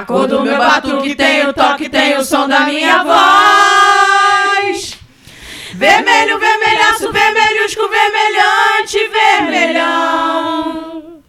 [0.00, 4.98] A cor do meu batuque tem o toque, tem o som da minha voz.
[5.74, 8.98] Vermelho, vermelhaço, vermelhusco, vermelhante,
[9.42, 11.20] vermelhão.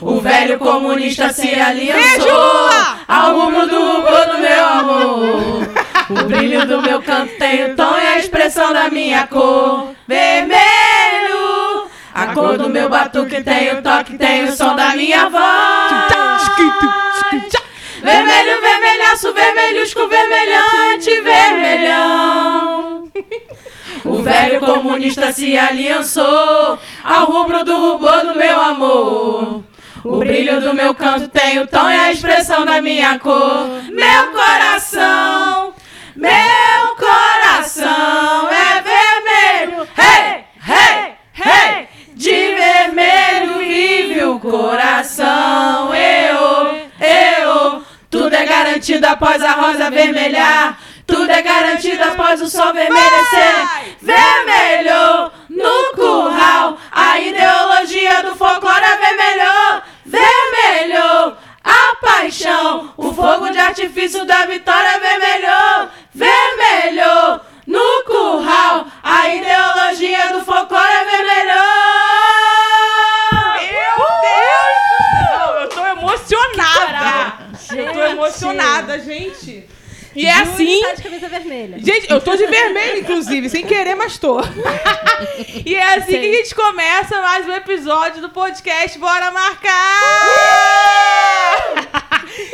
[0.00, 2.68] O velho comunista se aliançou
[3.06, 5.68] ao rumo do rubor do meu amor.
[6.10, 9.94] O brilho do meu canto tem o tom e a expressão da minha cor.
[10.08, 11.88] Vermelho.
[12.12, 15.79] A cor do meu batuque tem o toque, tem o som da minha voz.
[19.20, 23.10] Vermelhaço, vermelhusco, vermelhante, vermelhão.
[24.04, 29.62] O velho comunista se aliançou ao rubro do rubor do meu amor.
[30.02, 33.66] O brilho do meu canto tem o tom e a expressão da minha cor.
[33.90, 35.74] Meu coração,
[36.16, 39.86] meu coração é vermelho.
[39.98, 41.88] Hey, hey, hey!
[42.14, 44.79] De vermelho vive o coração.
[48.80, 50.78] Garantido após a rosa vermelhar.
[51.06, 53.96] Tudo é garantido após o sol vermelhecer.
[54.00, 56.78] Vermelho no curral.
[56.90, 59.82] A ideologia do folclore é vermelho.
[60.06, 61.36] Vermelho.
[61.62, 62.94] A paixão.
[62.96, 65.90] O fogo de artifício da vitória é vermelho.
[66.14, 67.40] Vermelho.
[67.66, 68.86] No curral.
[69.02, 70.89] A ideologia do folclore
[78.30, 79.66] emocionada, gente.
[80.14, 80.80] E é assim.
[80.82, 81.78] Tá de camisa vermelha.
[81.78, 84.40] Gente, eu tô de vermelho, inclusive, sem querer, mas tô.
[85.64, 89.70] e é assim que a gente começa mais um episódio do podcast Bora Marcar!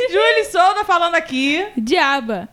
[0.09, 1.65] Júlia Souza falando aqui.
[1.77, 2.47] Diaba.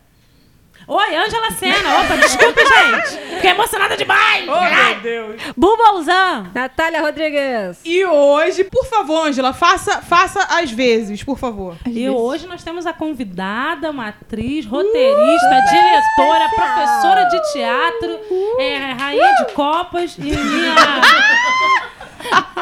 [0.87, 1.99] Oi, Ângela Sena.
[2.01, 3.35] Opa, desculpa, gente.
[3.35, 4.47] Fiquei emocionada demais.
[4.47, 5.41] Oh, meu Deus.
[5.57, 6.47] Bubolzão.
[6.53, 7.79] Natália Rodrigues.
[7.83, 11.75] E hoje, por favor, Ângela, faça, faça às vezes, por favor.
[11.87, 18.19] E hoje nós temos a convidada, uma atriz, roteirista, diretora, professora de teatro,
[18.59, 20.75] é, rainha de copas e minha...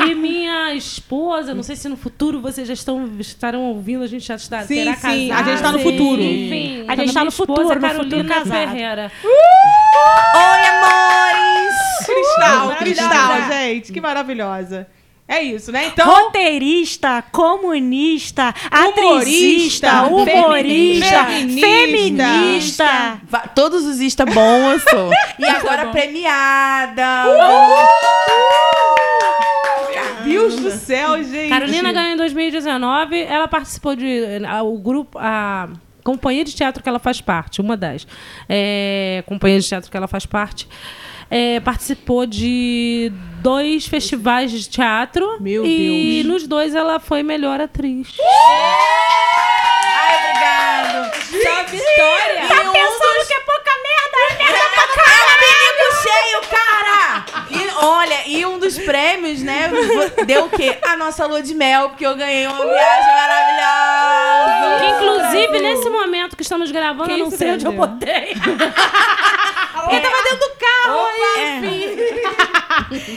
[0.08, 4.26] E minha esposa, não sei se no futuro vocês já estão, estarão ouvindo, a gente
[4.28, 5.48] já está, Sim, terá sim, casado.
[5.48, 6.22] a gente tá no futuro.
[6.22, 8.52] Enfim, A gente tá minha no futuro, no Carolina futuro casado.
[8.52, 9.12] Ferreira.
[9.24, 11.74] Oi, amores!
[12.06, 13.10] Cristal, Maravilhosa.
[13.10, 13.94] cristal, gente.
[13.94, 14.88] Que maravilhosa.
[15.26, 15.86] É isso, né?
[15.88, 21.68] Então, Roteirista, comunista, Humorista, humorista, feminista.
[21.68, 23.22] feminista.
[23.30, 25.10] Va- Todos os Insta bom eu sou.
[25.40, 27.24] E agora premiada.
[27.24, 27.32] Do
[30.84, 31.50] céu, gente.
[31.50, 33.22] Carolina ganhou em 2019.
[33.22, 34.44] Ela participou de.
[34.48, 35.18] a- O grupo.
[35.20, 35.70] A
[36.04, 38.06] companhia de teatro que ela faz parte, uma das.
[38.50, 40.68] É, companhia de teatro que ela faz parte.
[41.32, 43.12] é, participou de
[43.42, 45.38] dois festivais de teatro.
[45.42, 46.26] Meu e Deus.
[46.34, 48.10] nos dois ela foi melhor atriz.
[49.96, 51.14] Ai, obrigado.
[51.44, 52.48] Só vitória.
[52.48, 54.20] Tá pensando que é pouca merda?
[54.30, 55.88] É merda pra caralho.
[56.04, 57.26] cheio, cara.
[57.50, 57.72] E
[58.04, 59.72] olha, e um dos prêmios, né,
[60.26, 60.78] deu o quê?
[60.84, 64.80] A nossa lua de mel, porque eu ganhei uma viagem maravilhosa.
[64.80, 68.36] Que, inclusive, nesse momento que estamos gravando, Quem eu não se sei onde eu botei.
[68.36, 71.84] Porque tava dentro do carro aí, enfim.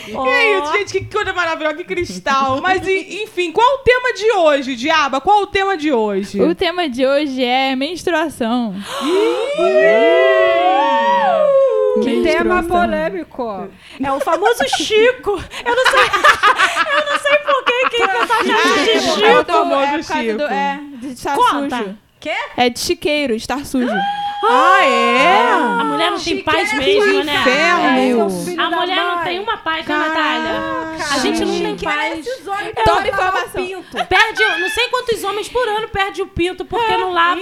[0.09, 1.01] E é isso, gente.
[1.01, 2.61] Que coisa maravilhosa, que cristal.
[2.61, 5.21] Mas, enfim, qual o tema de hoje, Diaba?
[5.21, 6.41] Qual o tema de hoje?
[6.41, 8.75] O tema de hoje é menstruação.
[12.03, 13.69] Que tema polêmico.
[14.03, 15.31] É o famoso Chico.
[15.65, 16.01] Eu não sei.
[16.93, 19.01] Eu não sei por que que o pessoal chama de É o
[19.39, 19.53] Chico.
[19.53, 20.39] famoso é Chico.
[20.39, 21.97] do- é, de Conta.
[22.27, 22.35] Quê?
[22.57, 23.95] É de chiqueiro, estar sujo.
[24.49, 25.53] Ah, é?
[25.81, 27.35] A mulher não tem paz mesmo, né?
[27.35, 28.63] inferno.
[28.63, 30.97] A mulher não tem uma paz, né, Natália?
[31.15, 32.27] A gente não tem paz.
[32.85, 33.85] Toma informação.
[34.09, 37.41] Perde, não sei quantos homens por ano perde o pinto porque não lava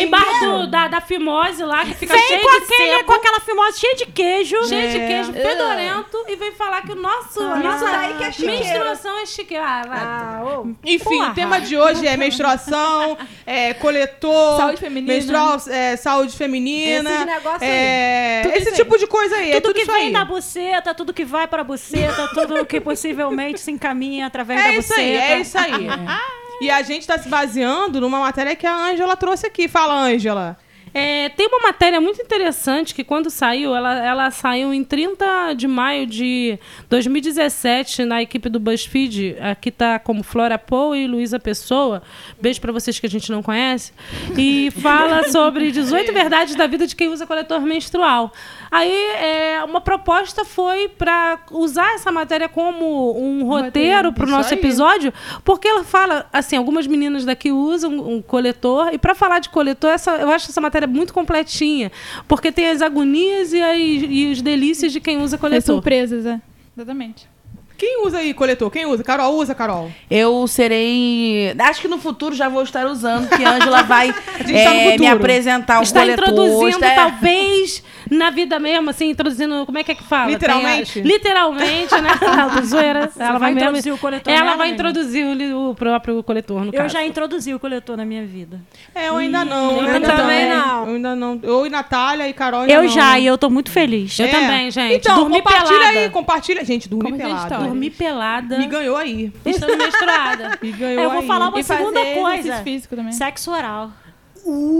[0.00, 3.12] embaixo do- da, da fimose lá, que fica Vem cheio com, de aquele, sebo, com
[3.12, 4.56] aquela fimose cheia de queijo.
[4.68, 8.58] cheio de queijo fedorento e vem falar que o nosso, nossa daí que é chiqueiro.
[8.58, 9.64] menstruação é chiqueiro.
[9.64, 9.98] Ah, vai.
[10.00, 10.62] Ah.
[10.84, 15.12] Enfim, o tema de hoje é menstruação, é, coletor, Saúde feminina.
[15.14, 18.74] menstrual, é, saúde feminina, Esses negócios é, Tudo esse aí.
[18.74, 20.12] tipo de coisa aí, é Tudo tudo que vem aí.
[20.12, 24.68] da buceta, tudo que vai para a buceta, tudo que possivelmente se encaminha através da
[24.68, 25.00] É isso buceta.
[25.00, 25.86] aí, é isso aí.
[26.62, 29.66] E a gente tá se baseando numa matéria que a Ângela trouxe aqui.
[29.66, 30.58] Fala, Ângela.
[30.92, 35.68] É, tem uma matéria muito interessante que quando saiu, ela, ela saiu em 30 de
[35.68, 36.58] maio de
[36.88, 42.02] 2017 na equipe do BuzzFeed, aqui tá como Flora Poe e Luísa Pessoa.
[42.40, 43.92] Beijo pra vocês que a gente não conhece.
[44.36, 48.32] E fala sobre 18 verdades da vida de quem usa coletor menstrual.
[48.70, 54.54] Aí é, uma proposta foi para usar essa matéria como um roteiro para o nosso
[54.54, 55.12] episódio,
[55.44, 59.90] porque ela fala assim, algumas meninas daqui usam um coletor e para falar de coletor,
[59.90, 61.90] essa, eu acho essa matéria muito completinha,
[62.28, 65.74] porque tem as agonias e, as, e os delícias de quem usa É coletor.
[65.76, 66.40] surpresas, é.
[66.76, 67.28] Exatamente.
[67.76, 68.70] Quem usa aí coletor?
[68.70, 69.02] Quem usa?
[69.02, 69.90] Carol usa, Carol.
[70.10, 71.54] Eu serei.
[71.58, 74.08] Acho que no futuro já vou estar usando, que a Ângela vai
[74.46, 76.28] gente tá é, me apresentar o Está coletor.
[76.28, 79.64] introduzindo, está- talvez, na vida mesmo, assim, introduzindo.
[79.64, 80.30] Como é que é que fala?
[80.30, 80.98] Literalmente?
[81.00, 82.10] A- literalmente, né?
[82.36, 83.10] Não, zoeira.
[83.18, 85.24] Ela vai, vai mesmo- introduzir o coletor Ela vai introduzir
[85.54, 86.92] o, o próprio coletor, no Eu caso.
[86.92, 88.60] já introduzi o coletor na minha vida.
[88.94, 89.80] É, eu ainda não.
[89.82, 90.86] eu ainda também não.
[90.88, 91.40] Eu ainda não.
[91.42, 94.18] Eu e Natália e Carol ainda Eu não, já, e eu tô muito feliz.
[94.18, 94.96] Eu também, gente.
[94.96, 95.98] Então, Dormi compartilha pelada.
[95.98, 96.64] aí, compartilha.
[96.64, 97.42] Gente, dormi é pelada.
[97.42, 97.64] história?
[97.66, 98.58] Dormi pelada.
[98.58, 99.32] Me ganhou aí.
[99.44, 100.58] Estou menstruada.
[100.62, 101.26] Me ganhou Eu vou aí.
[101.26, 102.56] falar uma e segunda fazer coisa.
[102.62, 103.12] físico também.
[103.12, 103.90] Sexo oral.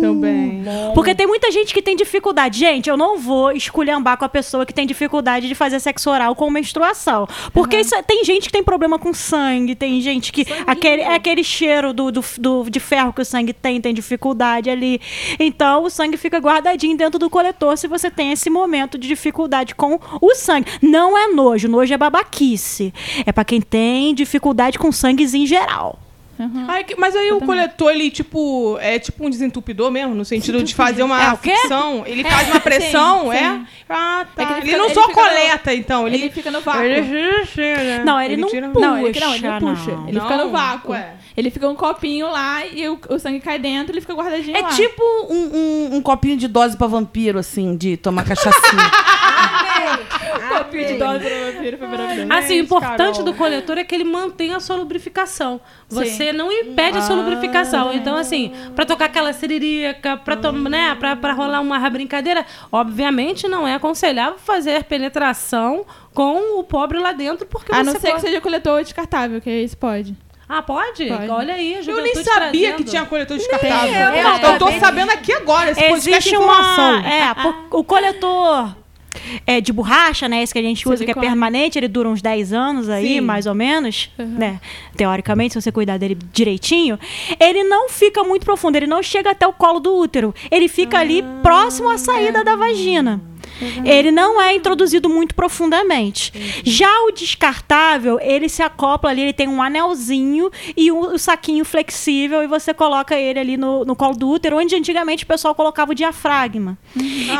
[0.00, 0.62] Também.
[0.94, 2.58] Porque tem muita gente que tem dificuldade.
[2.58, 6.34] Gente, eu não vou esculhambar com a pessoa que tem dificuldade de fazer sexo oral
[6.34, 7.28] com menstruação.
[7.52, 10.46] Porque isso é- tem gente que tem problema com sangue, tem gente que.
[10.66, 14.68] Aquele, é aquele cheiro do, do, do- de ferro que o sangue tem, tem dificuldade
[14.70, 15.00] ali.
[15.38, 19.74] Então o sangue fica guardadinho dentro do coletor se você tem esse momento de dificuldade
[19.74, 20.66] com o sangue.
[20.82, 22.92] Não é nojo, nojo é babaquice.
[23.26, 25.98] É pra quem tem dificuldade com sangues em geral.
[26.40, 26.64] Uhum.
[26.68, 30.62] Ai, que- mas aí o coletor, ele, tipo, é tipo um desentupidor mesmo, no sentido
[30.62, 31.54] de fazer uma É o quê?
[31.54, 32.02] ficção.
[32.06, 33.40] Ele faz uma pressão, sim, é?
[33.50, 33.66] sim.
[33.88, 34.42] Ah, tá.
[34.42, 36.06] É ele, ele fica- não ele só fica no- coleta, então.
[36.06, 36.80] Ele, Ele fica no vácuo.
[37.60, 38.86] Ele, Não, ele não tira- puxa.
[38.86, 39.90] Não, ele, não, ele não puxa.
[39.92, 40.08] não.
[40.08, 40.92] Ele fica no vácuo.
[40.92, 41.12] Ué.
[41.36, 44.62] Ele fica um copinho lá e o, o sangue cai dentro ele fica guardadinho É
[44.62, 44.68] lá.
[44.70, 45.50] tipo um,
[45.92, 48.90] um- um copinho de dose pra vampiro, assim, de tomar cachaçinha.
[50.58, 52.32] copinho de dose pra vampiro, foi maravilhoso.
[52.32, 53.24] Assim, o importante Carol.
[53.24, 55.60] do coletor é que ele mantém a sua lubrificação.
[55.88, 57.92] Você não impede a sua lubrificação.
[57.92, 63.46] Então, assim, pra tocar aquela siririca, pra, tom- né, pra, pra rolar uma brincadeira, obviamente
[63.48, 65.84] não é aconselhável fazer penetração
[66.14, 68.20] com o pobre lá dentro, porque A você não ser que pode...
[68.22, 70.14] seja coletor descartável, que isso pode.
[70.48, 71.06] Ah, pode?
[71.06, 71.28] Pode.
[71.30, 72.76] Olha aí, Eu nem sabia trazendo.
[72.76, 73.94] que tinha coletor descartável.
[73.94, 76.98] eu eu, não, tô sabendo aqui agora, esse podcast Existe é informação.
[76.98, 77.08] uma.
[77.08, 78.74] É, por- o coletor
[79.46, 80.42] é, de borracha, né?
[80.42, 81.26] Esse que a gente usa, que é Silicone.
[81.26, 83.20] permanente, ele dura uns 10 anos aí, Sim.
[83.20, 84.60] mais ou menos, né?
[84.96, 86.98] Teoricamente, se você cuidar dele direitinho,
[87.38, 90.34] ele não fica muito profundo, ele não chega até o colo do útero.
[90.50, 93.20] Ele fica ali próximo à saída da vagina.
[93.84, 96.32] Ele não é introduzido muito profundamente.
[96.64, 101.64] Já o descartável, ele se acopla ali, ele tem um anelzinho e um, um saquinho
[101.64, 105.54] flexível e você coloca ele ali no, no colo do útero, onde antigamente o pessoal
[105.54, 106.78] colocava o diafragma.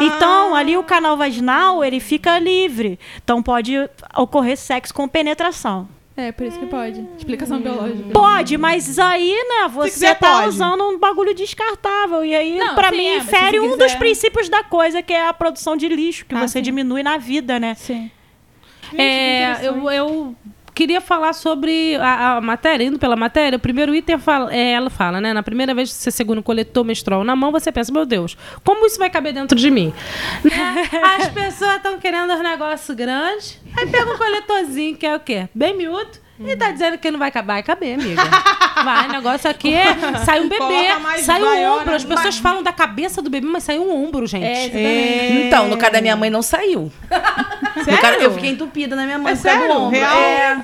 [0.01, 2.99] Então, ali o canal vaginal, ele fica livre.
[3.23, 3.75] Então pode
[4.17, 5.89] ocorrer sexo com penetração.
[6.17, 7.07] É, por isso que pode.
[7.17, 8.11] Explicação biológica.
[8.13, 10.49] Pode, mas aí, né, você quiser, tá pode.
[10.49, 12.25] usando um bagulho descartável.
[12.25, 14.49] E aí, Não, pra sim, mim, é, mas se infere você um dos quiser- princípios
[14.49, 16.63] da coisa, que é a produção de lixo, que Ah, você sim.
[16.63, 17.75] diminui na vida, né?
[17.75, 18.11] Sim.
[18.99, 20.35] É, eu, eu
[20.81, 24.89] queria falar sobre a, a matéria, indo pela matéria, o primeiro item fala, é, ela
[24.89, 25.35] fala, né?
[25.35, 28.35] Na primeira vez que você segura um coletor menstrual na mão, você pensa, meu Deus,
[28.65, 29.93] como isso vai caber dentro de mim?
[30.43, 30.89] Né?
[31.19, 35.51] As pessoas estão querendo um negócio grande, aí pega um coletorzinho, que é o quê?
[35.55, 36.19] Bem miúdo.
[36.43, 38.23] E tá dizendo que não vai acabar, vai caber, amiga.
[38.85, 39.85] Vai, o negócio aqui é.
[40.25, 40.89] Sai um bebê,
[41.23, 41.95] sai um ombro.
[41.95, 44.45] As pessoas falam da cabeça do bebê, mas sai um ombro, gente.
[44.45, 46.91] É, Então, no caso da minha mãe não saiu.
[47.77, 48.01] No Sério?
[48.01, 49.33] caso, eu fiquei entupida na minha mãe.
[49.33, 49.71] É sério?
[49.73, 49.91] ombro.
[49.91, 50.17] Real?
[50.17, 50.61] É.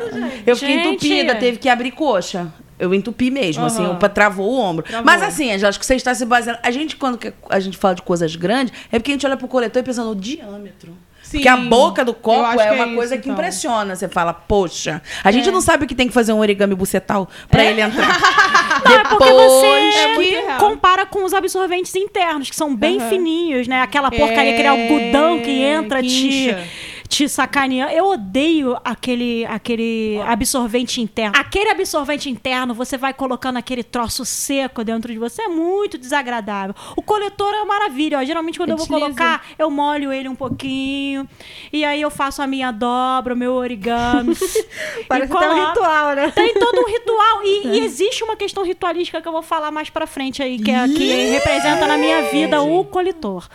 [0.47, 0.89] Eu fiquei Gente.
[0.89, 2.53] entupida, teve que abrir coxa.
[2.79, 3.93] Eu entupi mesmo, assim, Aham.
[3.95, 4.85] opa, travou o ombro.
[5.03, 6.59] Mas assim, Angela, acho que você está se baseando.
[6.63, 7.19] A gente, quando
[7.49, 10.05] a gente fala de coisas grandes, é porque a gente olha pro coletor e pensa
[10.05, 10.95] no diâmetro.
[11.27, 11.39] Sim.
[11.39, 13.33] Porque a boca do copo é que uma é coisa isso, que então.
[13.33, 13.97] impressiona.
[13.97, 15.03] Você fala, poxa.
[15.25, 18.07] A gente não sabe que tem que fazer um origami bucetal pra ele entrar.
[18.87, 20.59] Não, é porque Depois você muito real.
[20.59, 23.09] compara com os absorventes internos, que são bem Aham.
[23.09, 23.83] fininhos, né?
[23.83, 26.65] Aquela porcaria, É, aquele algodão que entra que te, incha.
[27.07, 27.93] Te sacaneando.
[27.93, 31.39] Eu odeio aquele, aquele absorvente interno.
[31.39, 36.75] Aquele absorvente interno, você vai colocando aquele troço seco dentro de você, é muito desagradável.
[36.97, 38.19] O coletor é uma maravilha.
[38.19, 38.25] Ó.
[38.25, 39.07] Geralmente, quando eu vou Desliza.
[39.07, 41.29] colocar, eu molho ele um pouquinho.
[41.73, 44.35] E aí eu faço a minha dobra, o meu origami.
[45.09, 46.31] Parece até um ritual, né?
[46.33, 47.45] Tem todo um ritual.
[47.45, 50.71] E, e existe uma questão ritualística que eu vou falar mais pra frente aí, que,
[50.71, 53.49] é, que representa na minha vida o coletor.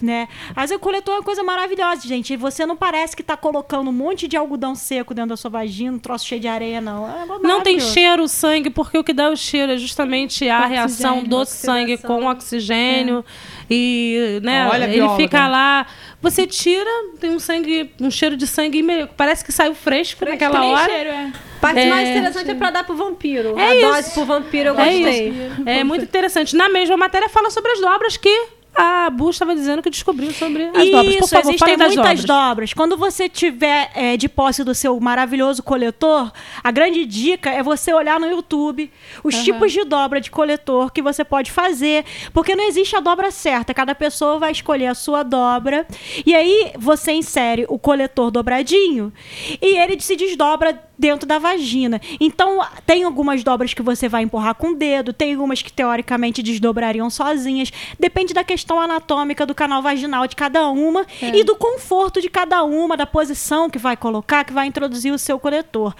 [0.00, 0.28] Né?
[0.54, 2.34] Mas o coletor é uma coisa maravilhosa, gente.
[2.34, 5.36] E você não parece parece que tá colocando um monte de algodão seco dentro da
[5.36, 7.06] sua vagina, um troço cheio de areia, não.
[7.08, 10.66] É Não tem cheiro o sangue, porque o que dá o cheiro é justamente a
[10.66, 13.24] reação do sangue com oxigênio.
[13.70, 15.22] E, né, Olha, ele bióloga.
[15.22, 15.86] fica lá.
[16.20, 19.08] Você tira, tem um sangue, um cheiro de sangue meio.
[19.16, 20.92] Parece que saiu fresco, naquela hora.
[20.92, 21.32] cheiro, é.
[21.60, 21.86] Parte É.
[21.90, 23.56] mais interessante é pra dar pro vampiro.
[23.56, 23.86] É a isso.
[23.86, 25.28] dose pro vampiro eu É gostei.
[25.28, 25.62] isso.
[25.64, 26.56] É muito interessante.
[26.56, 30.64] Na mesma matéria fala sobre as dobras que a Bu estava dizendo que descobriu sobre
[30.64, 30.90] as dobras.
[30.90, 32.24] Por Isso, favor, existem muitas dobras.
[32.24, 32.72] dobras.
[32.72, 37.92] Quando você tiver é, de posse do seu maravilhoso coletor, a grande dica é você
[37.92, 38.90] olhar no YouTube
[39.24, 43.30] os tipos de dobra de coletor que você pode fazer, porque não existe a dobra
[43.30, 43.74] certa.
[43.74, 45.86] Cada pessoa vai escolher a sua dobra
[46.24, 49.12] e aí você insere o coletor dobradinho
[49.60, 52.00] e ele se desdobra dentro da vagina.
[52.20, 56.42] Então, tem algumas dobras que você vai empurrar com o dedo, tem algumas que teoricamente
[56.42, 57.72] desdobrariam sozinhas.
[57.98, 62.62] Depende da questão anatômica do canal vaginal de cada uma e do conforto de cada
[62.62, 65.94] uma, da posição que vai colocar, que vai introduzir o seu coletor.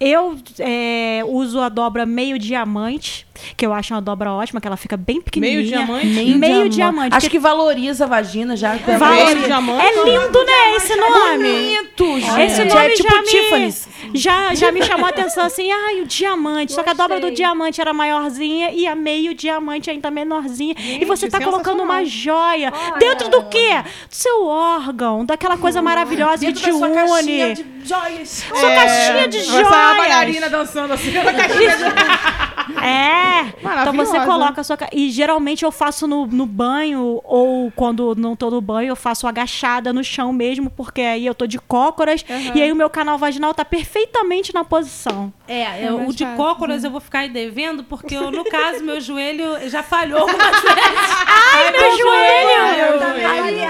[0.00, 3.24] Eu é, uso a dobra meio diamante,
[3.56, 5.56] que eu acho uma dobra ótima, que ela fica bem pequenininha.
[5.56, 6.38] Meio diamante?
[6.38, 7.14] Meio, diamante.
[7.14, 8.76] Acho que que valoriza a vagina já.
[8.76, 9.60] Valoriza.
[9.60, 9.80] Meio?
[9.80, 11.36] É lindo, né, esse nome?
[11.36, 12.40] Bonito, gente.
[12.40, 13.88] Esse nome é tipo já me, Tiffany's.
[14.14, 16.72] já, já me chamou a atenção assim, ai, o diamante.
[16.72, 17.36] Só que a dobra do Gostei.
[17.36, 20.74] diamante era maiorzinha e a meio diamante ainda menorzinha.
[20.78, 21.84] e você tá colocando sensacional.
[21.96, 22.72] uma joia.
[22.98, 23.82] Dentro do quê?
[24.08, 26.94] Do seu órgão, daquela coisa maravilhosa que te une.
[26.94, 28.28] caixinha de joias.
[28.54, 29.96] Sua caixinha de Vai sair a joias.
[29.98, 31.84] bailarina dançando assim na caixinha de...
[32.82, 33.46] É.
[33.80, 34.76] Então você coloca a sua.
[34.76, 38.96] ca- E geralmente eu faço no, no banho, ou quando não tô no banho, eu
[38.96, 42.24] faço agachada no chão mesmo, porque aí eu tô de cócoras.
[42.54, 45.32] E aí o meu canal vaginal tá perfeitamente na posição.
[45.48, 46.36] É, eu- mais o de fácil.
[46.36, 50.62] cócoras eu vou ficar aí devendo, porque eu, no caso, meu joelho já falhou algumas
[50.62, 51.10] vezes.
[51.54, 53.66] Ai, meu joelho!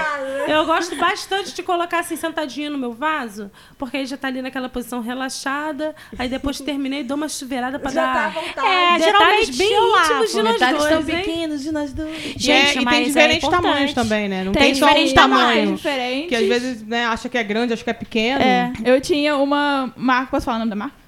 [0.47, 4.41] Eu gosto bastante de colocar assim sentadinho no meu vaso, porque aí já tá ali
[4.41, 5.93] naquela posição relaxada.
[6.17, 8.31] Aí depois terminei, dou uma chuveirada pra Já tá dar.
[8.31, 8.67] vontade.
[8.67, 11.15] É, Detalhes geralmente bem eu íntimos de nós Detalhes tão dois, hein?
[11.23, 12.17] pequenos de nós dois.
[12.25, 13.63] E, é- Gente, e mas tem é diferentes importante.
[13.63, 14.43] tamanhos também, né?
[14.45, 15.77] Não tem, Tem só um diferentes tamanho.
[15.77, 18.41] Que às vezes né, acha que é grande, acha que é pequeno.
[18.41, 21.07] É, eu tinha uma marca, posso falar o nome da marca?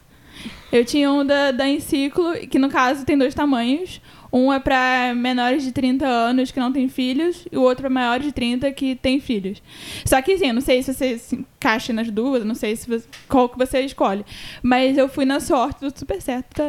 [0.71, 4.01] Eu tinha um da, da Enciclo, que no caso tem dois tamanhos.
[4.31, 7.89] Um é pra menores de 30 anos que não têm filhos, e o outro pra
[7.89, 9.61] maiores de 30 que têm filhos.
[10.05, 11.19] Só que assim, eu não sei se você
[11.59, 14.25] se encaixa nas duas, não sei se você- qual que você escolhe.
[14.63, 16.47] Mas eu fui na sorte, tudo super certo.
[16.55, 16.63] Tá,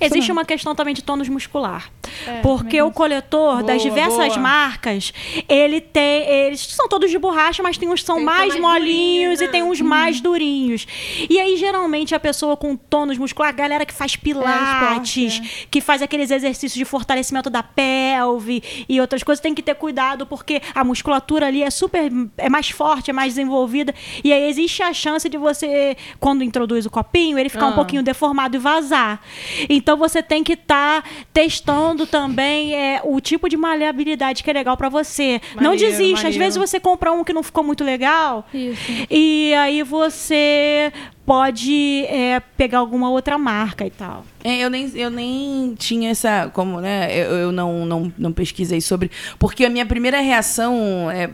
[0.00, 1.90] Existe uma questão também de tônus muscular.
[2.26, 4.38] É, Porque o coletor Boa, das diversas boa.
[4.38, 5.12] marcas,
[5.48, 6.26] ele tem.
[6.28, 9.38] Eles são todos de borracha, mas tem uns que são Tem que mais mais molinhos
[9.38, 9.68] durinho, e tem né?
[9.68, 10.86] uns mais durinhos.
[11.28, 15.80] E aí, geralmente, a pessoa com tônus muscular, a galera que faz pilates, esporte, que
[15.80, 20.60] faz aqueles exercícios de fortalecimento da pelve e outras coisas, tem que ter cuidado, porque
[20.74, 22.10] a musculatura ali é super.
[22.38, 23.94] é mais forte, é mais desenvolvida.
[24.24, 27.74] E aí existe a chance de você, quando introduz o copinho, ele ficar um Ah.
[27.74, 29.20] pouquinho deformado e vazar.
[29.68, 34.76] Então você tem que estar testando também é, o tipo de maleabilidade que é legal
[34.76, 35.40] pra você.
[35.56, 36.14] não Maneiro, desiste.
[36.14, 36.44] Às maneiro.
[36.44, 38.80] vezes você compra um que não ficou muito legal Isso.
[39.10, 40.92] e aí você
[41.26, 44.24] pode é, pegar alguma outra marca e tal.
[44.42, 46.50] É, eu, nem, eu nem tinha essa.
[46.54, 47.08] Como, né?
[47.14, 49.10] Eu, eu não, não, não pesquisei sobre.
[49.38, 51.28] Porque a minha primeira reação é,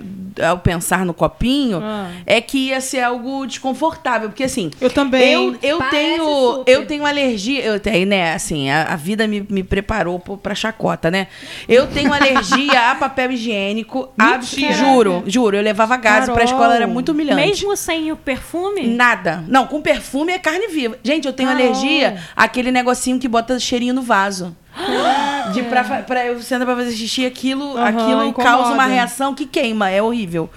[0.44, 2.10] ao pensar no copinho Ah.
[2.26, 4.28] é que ia ser algo desconfortável.
[4.28, 4.70] Porque assim.
[4.80, 5.32] Eu também.
[5.32, 6.24] Eu, eu tenho
[6.56, 6.72] super.
[6.72, 11.08] eu tenho alergia, eu tenho, né, assim, a, a vida me, me preparou pra chacota,
[11.10, 11.28] né?
[11.68, 14.72] Eu tenho alergia a papel higiênico, Mentira.
[14.74, 16.44] juro, juro, eu levava gás pra Carol.
[16.50, 17.36] escola era muito humilhante.
[17.40, 18.88] Mesmo sem o perfume?
[18.88, 19.44] Nada.
[19.46, 20.98] Não, com perfume é carne viva.
[21.02, 24.56] Gente, eu tenho alergia àquele negocinho que bota cheirinho no vaso.
[25.52, 28.42] De pra, pra eu senta pra fazer xixi, aquilo, Aham, aquilo incomoda.
[28.56, 30.50] causa uma reação que queima, é horrível.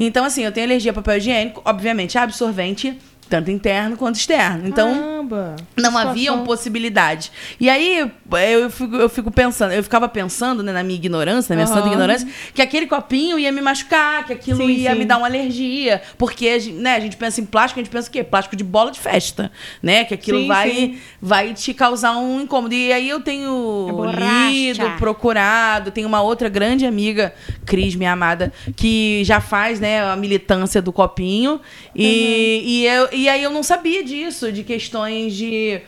[0.00, 2.98] Então, assim, eu tenho alergia a papel higiênico, obviamente, absorvente,
[3.32, 4.68] tanto interno quanto externo.
[4.68, 5.56] Então, Caramba.
[5.74, 6.44] não Que havia situação.
[6.44, 7.32] possibilidade.
[7.58, 11.56] E aí eu fico, eu fico pensando, eu ficava pensando, né, na minha ignorância, na
[11.56, 11.92] minha santa Aham.
[11.92, 14.98] ignorância, que aquele copinho ia me machucar, que aquilo Sim, ia sim.
[14.98, 16.02] me dar uma alergia.
[16.18, 18.22] Porque a gente, né, a gente pensa em plástico, a gente pensa o quê?
[18.22, 19.50] Plástico de bola de festa,
[19.82, 20.04] né?
[20.04, 22.74] Que aquilo Sim, vai, vai te causar um incômodo.
[22.74, 27.32] E aí eu tenho É lido, procurado, tenho uma outra grande amiga,
[27.64, 31.60] Cris, minha amada, que já faz, né, a militância do copinho.
[31.96, 35.80] E, e, eu, e aí eu não sabia disso, de questões de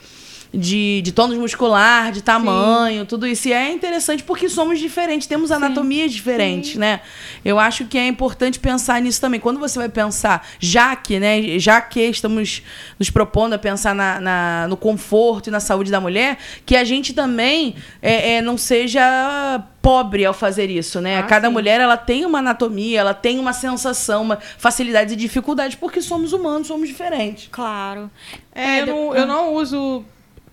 [0.57, 3.49] de, de tônus muscular, de tamanho, tudo isso.
[3.49, 7.01] E é interessante porque somos diferentes, temos anatomias diferentes, né?
[7.45, 9.41] Eu acho que é importante pensar nisso também.
[9.41, 12.63] Quando você vai pensar, já que, né, já que estamos
[12.99, 16.85] nos propondo a pensar na, na- no conforto e na saúde da mulher, que a
[16.85, 21.19] gente também é, é, não seja pobre ao fazer isso, né?
[21.19, 21.53] Ah, Cada sim.
[21.53, 26.33] mulher ela tem uma anatomia, ela tem uma sensação, uma facilidades e dificuldades, porque somos
[26.33, 27.49] humanos, somos diferentes.
[27.51, 28.11] Claro.
[28.55, 30.03] É, eu, não, eu não uso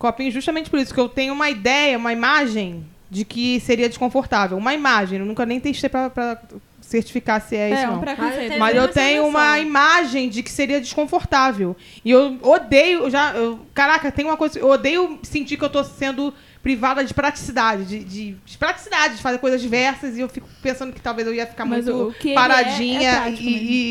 [0.01, 4.58] copinho justamente por isso, que eu tenho uma ideia, uma imagem de que seria desconfortável.
[4.58, 6.41] Uma imagem, eu nunca nem testei pra, pra
[6.79, 8.00] certificar se é, isso, É, um não.
[8.00, 8.58] preconceito.
[8.58, 11.75] Mas eu tenho uma imagem de que seria desconfortável.
[12.03, 13.31] E eu odeio, já.
[13.34, 14.58] eu- caraca, tem uma coisa.
[14.60, 19.22] Eu odeio sentir que eu tô sendo privada de praticidade, de, de, de praticidade, de
[19.22, 22.13] fazer coisas diversas, e eu fico pensando que talvez eu ia ficar Mas muito o
[22.13, 23.36] que ele paradinha é, é e,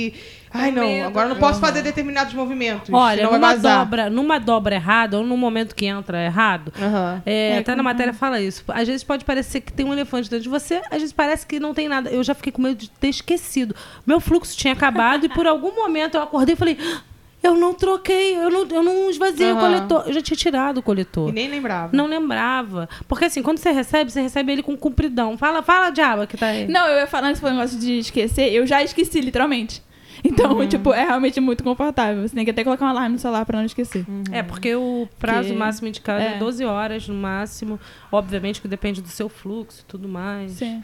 [0.09, 0.15] e-
[0.53, 2.91] Ai, não, agora eu não posso fazer determinados movimentos.
[2.93, 3.79] Olha, senão vai numa vazar.
[3.79, 7.23] dobra, numa dobra errada, ou no momento que entra errado, Aham.
[7.25, 8.65] É, até na matéria fala isso.
[8.69, 11.61] Às vezes pode parecer que tem um elefante dentro de você, às vezes parece que
[11.61, 12.11] não tem nada.
[12.11, 13.75] Eu já fiquei com medo de ter esquecido.
[14.07, 17.03] Meu fluxo tinha acabado e por algum momento eu acordei e falei: "Ah,
[17.43, 19.61] eu não troquei, eu não, eu não esvaziei o Aham.
[19.61, 20.05] coletor.
[20.07, 21.29] Eu já tinha tirado o coletor.
[21.29, 21.97] E nem lembrava.
[21.97, 22.89] Não lembrava.
[23.09, 25.39] Porque assim, quando você recebe, você recebe ele com compridão.
[25.39, 26.67] Fala, fala, diabo, que tá aí.
[26.69, 29.83] Não, eu ia falar esse negócio de esquecer, eu já esqueci, literalmente.
[30.23, 30.69] Então, Uhum.
[30.69, 32.27] tipo, é realmente muito confortável.
[32.27, 34.05] Você tem que até colocar um alarme no celular pra não esquecer.
[34.31, 36.35] É, porque o prazo Que- máximo indicado é.
[36.35, 36.39] é.
[36.39, 37.79] 12 horas no máximo.
[38.13, 40.53] Obviamente que depende do seu fluxo e tudo mais.
[40.53, 40.83] Sim.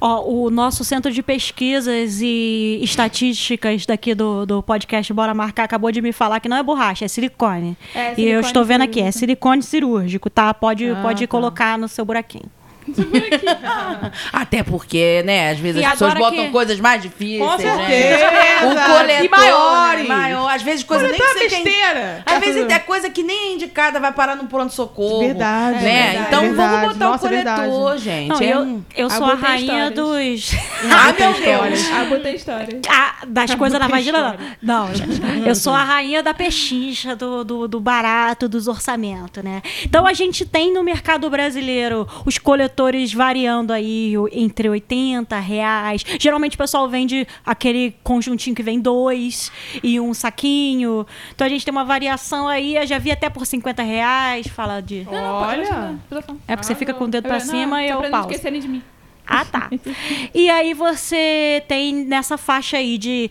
[0.00, 5.92] Ó, o nosso centro de pesquisas e estatísticas daqui do, do podcast Bora Marcar acabou
[5.92, 7.76] de me falar que não é borracha, é silicone.
[7.94, 10.52] É, e eu silicone estou vendo aqui, é silicone cirúrgico, tá?
[10.52, 11.30] Pode, Ah, pode tá.
[11.30, 12.50] colocar no seu buraquinho.
[14.32, 17.76] Até porque, né, às vezes E as pessoas botam que- coisas mais difíceis, Com né?
[17.76, 18.26] certeza.
[18.66, 20.08] O coletor, E maiores.
[20.08, 21.62] né, maior, às vezes coisa nem que é você quer...
[21.62, 22.22] besteira.
[22.26, 25.20] Às vezes é coisa que nem é indicada, vai parar no pronto-socorro.
[25.20, 26.02] Verdade, Né?
[26.12, 26.70] verdade, então verdade.
[26.70, 27.54] vamos botar Nossa, o coletor,
[27.90, 27.98] verdade.
[28.02, 28.28] gente.
[28.28, 29.94] Não, é eu, eu sou Ah, a rainha histórias.
[29.94, 30.50] dos.
[30.90, 31.90] Ah, meu Deus!
[31.92, 32.80] Ah, botei história.
[32.88, 34.86] Ah, das coisas na tem vagina, não.
[34.86, 35.20] Não, gente.
[35.46, 39.62] Eu sou a rainha da pechincha, do, do, do barato, dos orçamentos, né?
[39.84, 42.79] Então a gente tem no mercado brasileiro os coletores
[43.14, 46.04] variando aí entre 80 reais.
[46.18, 49.50] Geralmente o pessoal vende aquele conjuntinho que vem dois
[49.82, 51.06] e um saquinho.
[51.34, 54.80] Então a gente tem uma variação aí, eu já vi até por 50 reais, fala
[54.80, 55.06] de.
[55.10, 55.98] Olha.
[56.46, 58.20] É porque você fica com o dedo Eu- pra não, cima e eu pra não
[58.20, 58.82] esquecerem de mim.
[59.26, 59.70] Ah, tá.
[60.34, 63.30] E aí você tem nessa faixa aí de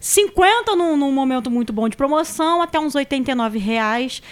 [0.00, 4.22] 50 num, num momento muito bom de promoção, até uns 89 reais.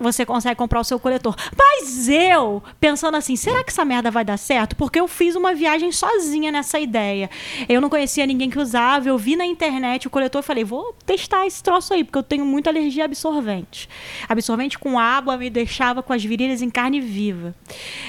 [0.00, 1.36] Você consegue comprar o seu coletor.
[1.56, 4.74] Mas eu, pensando assim, será que essa merda vai dar certo?
[4.74, 7.28] Porque eu fiz uma viagem sozinha nessa ideia.
[7.68, 10.94] Eu não conhecia ninguém que usava, eu vi na internet o coletor e falei, vou
[11.04, 13.88] testar esse troço aí, porque eu tenho muita alergia a absorvente.
[14.28, 17.54] Absorvente com água me deixava com as virilhas em carne viva.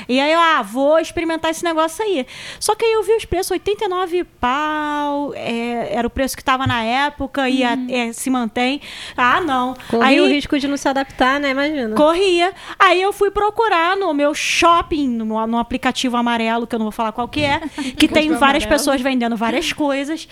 [0.08, 2.26] E aí, eu, ah, vou experimentar esse negócio aí.
[2.60, 6.66] Só que aí eu vi os preços, 89 pau, é, era o preço que estava
[6.66, 8.80] na época e a- é, se mantém.
[9.18, 9.76] Ah, não.
[10.02, 11.50] Aí o risco de não se adaptar, né?
[11.52, 11.81] Imagina.
[11.96, 12.54] Corria.
[12.80, 16.92] Aí eu fui procurar no meu shopping, no, no aplicativo amarelo, que eu não vou
[16.92, 17.60] falar qual que é,
[17.98, 18.68] que tem várias amarelo.
[18.70, 20.28] pessoas vendendo várias coisas,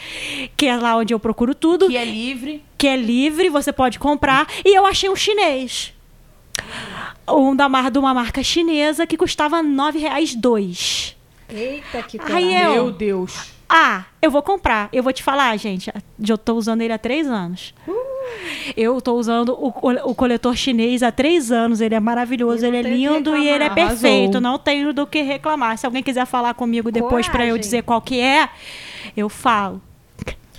[0.58, 2.64] que é lá onde eu procuro tudo, Que é livre.
[2.78, 4.48] que é livre, você pode comprar.
[4.66, 5.94] E eu achei um chinês.
[7.28, 11.16] Um da mar, de uma marca chinesa que custava 9 reais dois.
[11.48, 13.52] Eita, que Aí eu- Meu Deus.
[13.72, 14.90] Ah, eu vou comprar.
[14.92, 15.92] Eu vou te falar, gente.
[16.28, 17.74] Eu tô usando ele há três anos.
[18.76, 19.68] Eu tô usando o,
[20.10, 21.82] o coletor chinês há três anos.
[21.82, 24.38] Ele é maravilhoso, ele é lindo e ele é perfeito.
[24.38, 24.42] Arrasou.
[24.42, 25.78] Não tenho do que reclamar.
[25.78, 28.50] Se alguém quiser falar comigo depois pra eu dizer qual que é,
[29.16, 29.82] eu falo.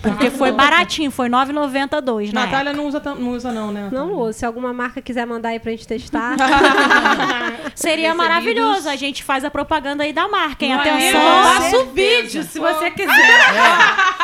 [0.03, 2.83] Porque foi baratinho, foi R$ 9,92 na Natália época.
[2.83, 3.89] não usa, não usa não, né?
[3.93, 6.37] Não, Lu, se alguma marca quiser mandar aí pra gente testar.
[7.75, 8.17] Seria Recebidos.
[8.17, 8.89] maravilhoso.
[8.89, 10.73] A gente faz a propaganda aí da marca, hein?
[10.73, 11.21] Eu Atenção.
[11.21, 13.11] faço o vídeo, se você quiser.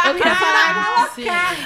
[0.06, 1.10] Eu queria falar.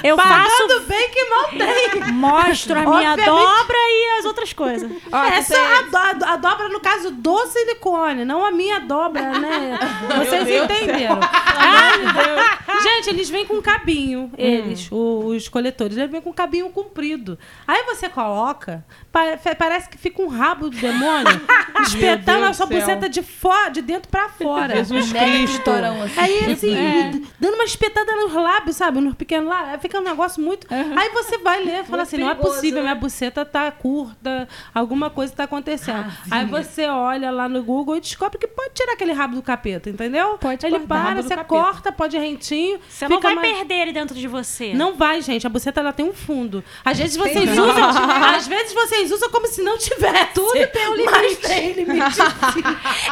[0.03, 2.11] Eu faço, Pagando bem que mal tem.
[2.13, 3.25] mostro a minha Obviamente.
[3.25, 4.91] dobra e as outras coisas.
[5.11, 9.77] Ó, é a, do- a dobra, no caso, do silicone, não a minha dobra, né?
[10.17, 11.19] Vocês Deus entenderam.
[11.21, 17.37] Ah, Gente, eles vêm com cabinho, eles, o- os coletores, eles vêm com cabinho comprido.
[17.67, 21.41] Aí você coloca, parece que fica um rabo do demônio
[21.83, 24.75] espetando a sua buceta de, fora, de dentro pra fora.
[24.75, 25.69] Jesus Cristo.
[25.71, 26.19] assim.
[26.19, 27.11] Aí, assim, É.
[27.39, 28.99] dando uma espetada nos lábios, sabe?
[28.99, 29.73] Nos pequenos lábios.
[29.73, 30.67] Aí fica um negócio muito.
[30.69, 32.89] Aí você vai ler e fala assim: não é perigoso, possível, né?
[32.89, 36.11] minha buceta tá curta, alguma coisa tá acontecendo.
[36.29, 39.89] Aí você olha lá no Google e descobre que pode tirar aquele rabo do capeta,
[39.89, 40.37] entendeu?
[40.37, 41.43] Pode Ele para, você capeta.
[41.45, 44.73] corta, pode rentinho Você não vai mais- perder ele dentro de você.
[44.73, 45.45] Não vai, gente.
[45.45, 46.63] A buceta ela tem um fundo.
[46.83, 47.89] Às vezes vocês usam,
[48.35, 50.33] às vezes vocês usam como se não tivesse.
[50.33, 51.11] Tudo tem um limite.
[51.11, 52.17] Mas tem limite.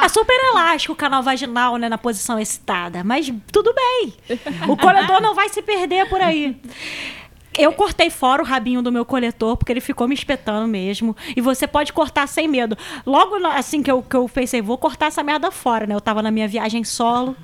[0.04, 3.04] É super elástico o canal vaginal, né, na posição excitada.
[3.04, 4.14] Mas tudo bem.
[4.68, 6.56] O coletor não vai se perder por aí.
[7.58, 11.16] Eu cortei fora o rabinho do meu coletor, porque ele ficou me espetando mesmo.
[11.36, 12.78] E você pode cortar sem medo.
[13.06, 15.96] Logo assim que eu, que eu pensei, vou cortar essa merda fora, né?
[15.96, 17.36] Eu tava na minha viagem solo.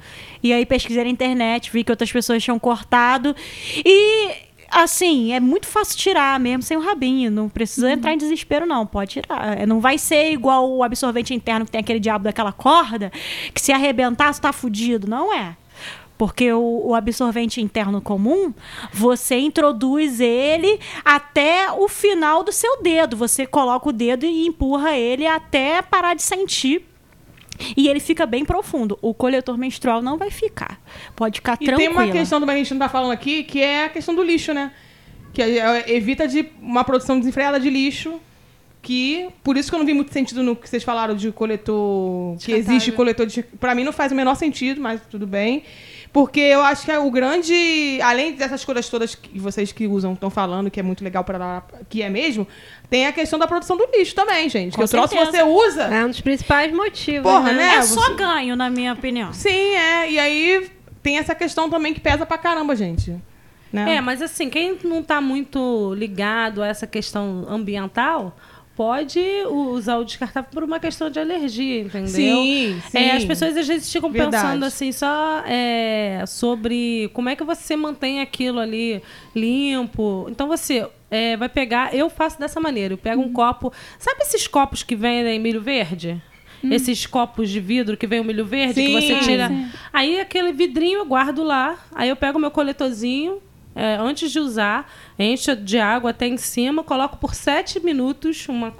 [0.43, 3.35] E aí pesquisei na internet, vi que outras pessoas tinham cortado.
[3.83, 4.31] E
[4.69, 7.31] assim, é muito fácil tirar mesmo sem o rabinho.
[7.31, 8.85] Não precisa entrar em desespero, não.
[8.85, 9.59] Pode tirar.
[9.59, 13.11] É, Não vai ser igual o absorvente interno que tem aquele diabo daquela corda,
[13.53, 15.07] que se arrebentar, você tá fudido.
[15.07, 15.55] Não é.
[16.17, 18.53] Porque o, o absorvente interno comum,
[18.93, 23.17] você introduz ele até o final do seu dedo.
[23.17, 26.85] Você coloca o dedo e empurra ele até parar de sentir.
[27.75, 28.97] E ele fica bem profundo.
[29.01, 30.79] O coletor menstrual não vai ficar.
[31.15, 31.77] Pode ficar E tranquilo.
[31.77, 34.13] tem uma questão do que a gente não tá falando aqui, que é a questão
[34.15, 34.71] do lixo, né?
[35.33, 38.19] Que é- evita de uma produção desenfreada de lixo.
[38.81, 42.37] Que, por isso que eu não vi muito sentido no que vocês falaram de coletor.
[42.37, 43.41] Que existe coletor de.
[43.41, 45.63] Pra mim não faz o menor sentido, mas tudo bem.
[46.15, 47.99] Porque eu acho que é o grande.
[48.01, 51.61] Além dessas coisas todas que vocês que usam estão falando, que é muito legal para
[51.89, 52.47] que é mesmo,
[52.89, 54.77] tem a questão da produção do lixo também, gente.
[54.77, 55.83] Com que o troço você usa.
[55.83, 57.29] É um dos principais motivos.
[57.29, 57.57] Porra, né?
[57.57, 57.75] né?
[57.75, 59.33] É só Você- ganho, na minha opinião.
[59.33, 60.09] Sim, é.
[60.09, 60.71] E aí
[61.03, 63.13] tem essa questão também que pesa pra caramba, gente.
[63.73, 63.95] Né?
[63.95, 68.37] É, mas assim, quem não tá muito ligado a essa questão ambiental
[68.75, 72.09] pode usar o descartável por uma questão de alergia, entendeu?
[72.09, 72.97] Sim, sim.
[72.97, 74.43] É, as pessoas às vezes ficam Verdade.
[74.43, 79.01] pensando assim só é, sobre como é que você mantém aquilo ali
[79.33, 80.27] limpo.
[80.29, 84.47] Então você é, vai pegar, eu faço dessa maneira, eu pego um copo, sabe esses
[84.47, 86.21] copos que vendem milho verde?
[86.63, 89.49] Esses copos de vidro que vem o milho verde, que Sim, você tira.
[89.49, 89.69] sim.
[89.93, 93.39] Aí aquele vidrinho eu guardo lá, aí eu pego o meu coletorzinho,
[93.75, 98.47] é, antes de usar, encho de água até em cima, coloco por sete minutos.
[98.47, 98.73] Uma,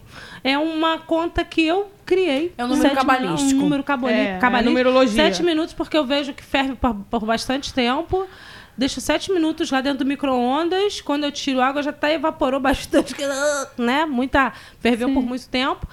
[0.44, 2.54] é uma conta que eu criei.
[2.58, 3.60] É um número Sete- cabalístico.
[3.60, 4.70] Um número cabali- É, é cabalístico.
[4.70, 5.16] numerologia.
[5.26, 8.26] Sete minutos, porque eu vejo que ferve por, por bastante tempo.
[8.78, 11.00] Deixo sete minutos lá dentro do micro-ondas.
[11.02, 13.16] Quando eu tiro água, já tá evaporou bastante,
[13.78, 14.06] né?
[14.06, 14.52] Muita.
[14.80, 15.88] Ferveu por muito tempo.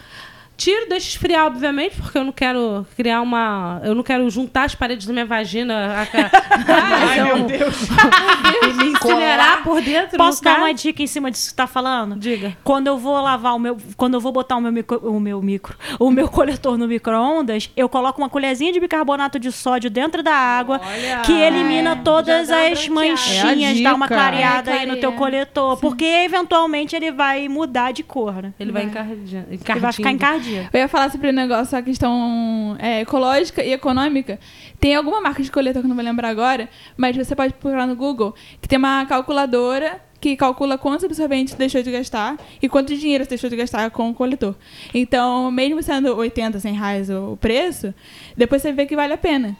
[0.56, 3.80] Tiro, deixo esfriar, obviamente, porque eu não quero criar uma.
[3.84, 6.06] Eu não quero juntar as paredes da minha vagina a,
[7.08, 7.88] Ai, meu Deus.
[8.62, 10.16] e me incinerar por dentro.
[10.16, 12.16] Posso dar uma dica em cima disso que você tá falando?
[12.16, 12.56] Diga.
[12.62, 13.76] Quando eu vou lavar o meu.
[13.96, 14.98] Quando eu vou botar o meu micro.
[15.02, 15.76] O meu micro.
[15.98, 20.34] O meu coletor no micro-ondas, eu coloco uma colherzinha de bicarbonato de sódio dentro da
[20.34, 21.22] água Olha.
[21.22, 24.96] que elimina todas dá uma as manchinhas, É a dá uma clareada É, aí no
[24.96, 25.76] teu coletor.
[25.78, 28.52] Porque eventualmente ele vai mudar de cor, né?
[28.60, 29.46] Ele vai encardindo.
[29.50, 30.41] Ele vai ficar encardido.
[30.72, 34.38] Eu ia falar sobre o negócio, a questão é, ecológica e econômica.
[34.80, 37.86] Tem alguma marca de coletor que eu não vou lembrar agora, mas você pode procurar
[37.86, 42.96] no Google, que tem uma calculadora que calcula quantos absorventes deixou de gastar e quanto
[42.96, 44.54] dinheiro você deixou de gastar com o coletor.
[44.94, 47.92] Então, mesmo sendo 80, 100 reais o preço,
[48.36, 49.56] depois você vê que vale a pena.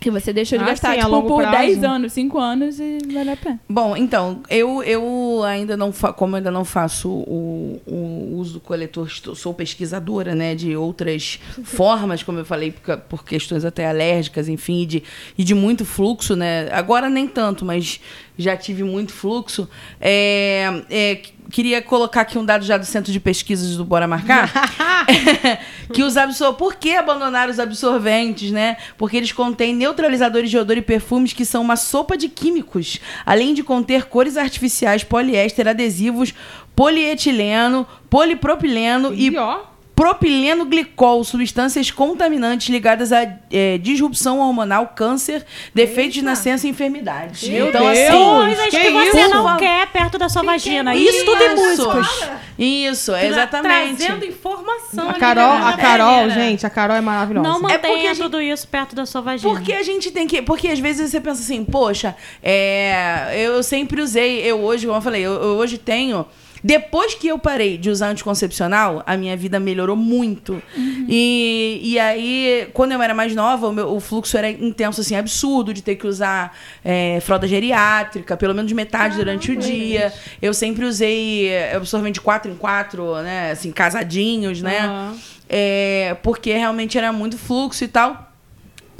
[0.00, 1.58] Que você deixou de Ah, gastar sim, tipo, longo por prazo.
[1.58, 3.60] 10 anos, 5 anos e vale a pena.
[3.68, 8.29] Bom, então, eu, eu ainda não fa como eu ainda não faço o, o
[8.60, 12.74] coletor, sou pesquisadora, né, de outras formas, como eu falei,
[13.08, 15.02] por, questões até alérgicas, enfim, e de,
[15.38, 16.68] e de muito fluxo, né?
[16.72, 18.00] Agora nem tanto, mas
[18.38, 19.68] já tive muito fluxo.
[20.00, 24.06] É, é, qu- queria colocar aqui um dado já do Centro de Pesquisas do Bora
[24.06, 24.50] Marcar.
[25.92, 26.54] que os absor...
[26.54, 28.76] Por que abandonar os absorventes, né?
[28.96, 33.52] Porque eles contêm neutralizadores de odor e perfumes que são uma sopa de químicos, além
[33.52, 36.32] de conter cores artificiais, poliéster, adesivos,
[36.74, 39.36] polietileno, polipropileno e E
[39.94, 43.18] propileno glicol, substâncias contaminantes ligadas à
[43.52, 47.46] eh, disrupção hormonal, câncer, defeitos de nascença e enfermidades.
[47.46, 47.98] Meu então, Deus.
[47.98, 49.28] assim, Coisas que, que você isso?
[49.34, 50.94] não quer perto da sua vagina.
[50.96, 52.08] Isso tudo é músicos.
[52.58, 53.96] Isso, exatamente.
[53.96, 55.10] Trazendo informação.
[55.10, 57.46] A Carol, a Carol, gente, a Carol é maravilhosa.
[57.46, 59.52] Não É porque mantenha a gente- tudo isso perto da sua vagina.
[59.52, 60.40] Porque a gente tem que.
[60.40, 65.02] Porque às vezes você pensa assim, poxa, é, eu sempre usei, eu hoje, como eu
[65.02, 66.24] falei, eu, eu hoje tenho.
[66.62, 70.62] Depois que eu parei de usar anticoncepcional, a minha vida melhorou muito.
[71.08, 75.16] E, e aí, quando eu era mais nova, o, meu- o fluxo era intenso, assim,
[75.16, 80.12] absurdo, de ter que usar é, fralda geriátrica, pelo menos metade durante o dia.
[80.40, 83.50] Eu sempre usei é, absorvente 4 em 4, né?
[83.52, 84.80] Assim, casadinhos, né?
[84.80, 85.16] Aham.
[85.52, 88.29] É, porque realmente era muito fluxo e tal.